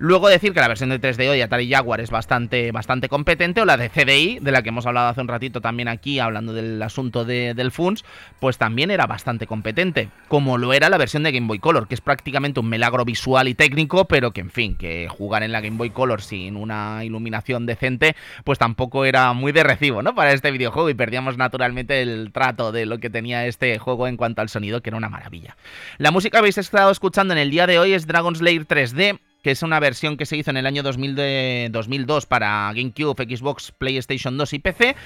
[0.00, 3.64] Luego decir que la versión de 3DO de Atari Jaguar es bastante, bastante competente, o
[3.64, 6.80] la de CDI, de la que hemos hablado hace un ratito también aquí, hablando del
[6.80, 8.04] asunto del FUNS,
[8.38, 11.94] pues también era bastante competente, como lo era la versión de Game Boy Color, que
[11.94, 15.60] es prácticamente un milagro visual y técnico, pero que en fin, que jugar en la
[15.60, 20.14] Game Boy Color sin una iluminación decente, pues tampoco era muy de recibo, ¿no?
[20.14, 24.16] Para este videojuego y perdíamos naturalmente el trato de lo que tenía este juego en
[24.16, 25.56] cuanto al sonido, que era una maravilla.
[25.98, 29.18] La música que habéis estado escuchando en el día de hoy es Dragon's Lair 3D,
[29.42, 33.24] que es una versión que se hizo en el año 2000 de 2002 para GameCube,
[33.24, 34.96] Xbox, PlayStation 2 y PC,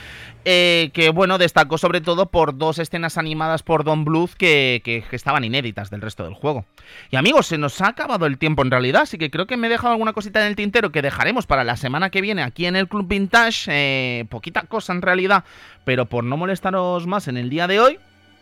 [0.45, 5.05] eh, que bueno, destacó sobre todo por dos escenas animadas por Don Bluth que, que,
[5.13, 6.65] estaban inéditas del resto del juego.
[7.11, 9.67] Y amigos, se nos ha acabado el tiempo en realidad, así que creo que me
[9.67, 12.67] he dejado alguna cosita en el tintero que dejaremos para la semana que viene aquí
[12.67, 15.45] en el Club Vintage, eh, poquita cosa en realidad,
[15.85, 17.99] pero por no molestaros más en el día de hoy,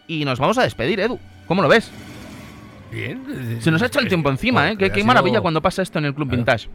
[0.06, 1.18] y nos vamos a despedir, Edu.
[1.46, 1.90] ¿Cómo lo ves?
[2.90, 3.58] Bien.
[3.60, 4.76] Se nos ha hecho el tiempo encima, ¿eh?
[4.76, 6.68] Qué, maravilla cuando pasa esto en el Club Vintage.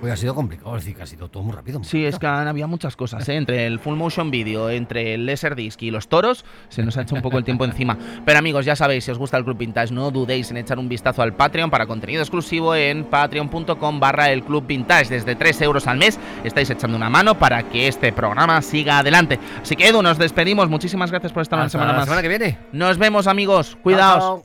[0.00, 1.82] Pues ha sido complicado, es decir, que ha sido todo muy rápido.
[1.82, 3.36] sí, es que había muchas cosas, ¿eh?
[3.36, 7.14] entre el full motion video, entre el Laserdisc y los toros, se nos ha hecho
[7.14, 7.96] un poco el tiempo encima.
[8.26, 10.90] Pero amigos, ya sabéis, si os gusta el Club Vintage, no dudéis en echar un
[10.90, 15.08] vistazo al Patreon para contenido exclusivo en patreon.com barra el Club Vintage.
[15.08, 19.38] Desde 3 euros al mes estáis echando una mano para que este programa siga adelante.
[19.62, 20.68] Así que Edu, nos despedimos.
[20.68, 22.04] Muchísimas gracias por estar una semana la más.
[22.04, 22.58] semana que viene.
[22.72, 23.78] Nos vemos amigos.
[23.82, 24.44] Cuidaos.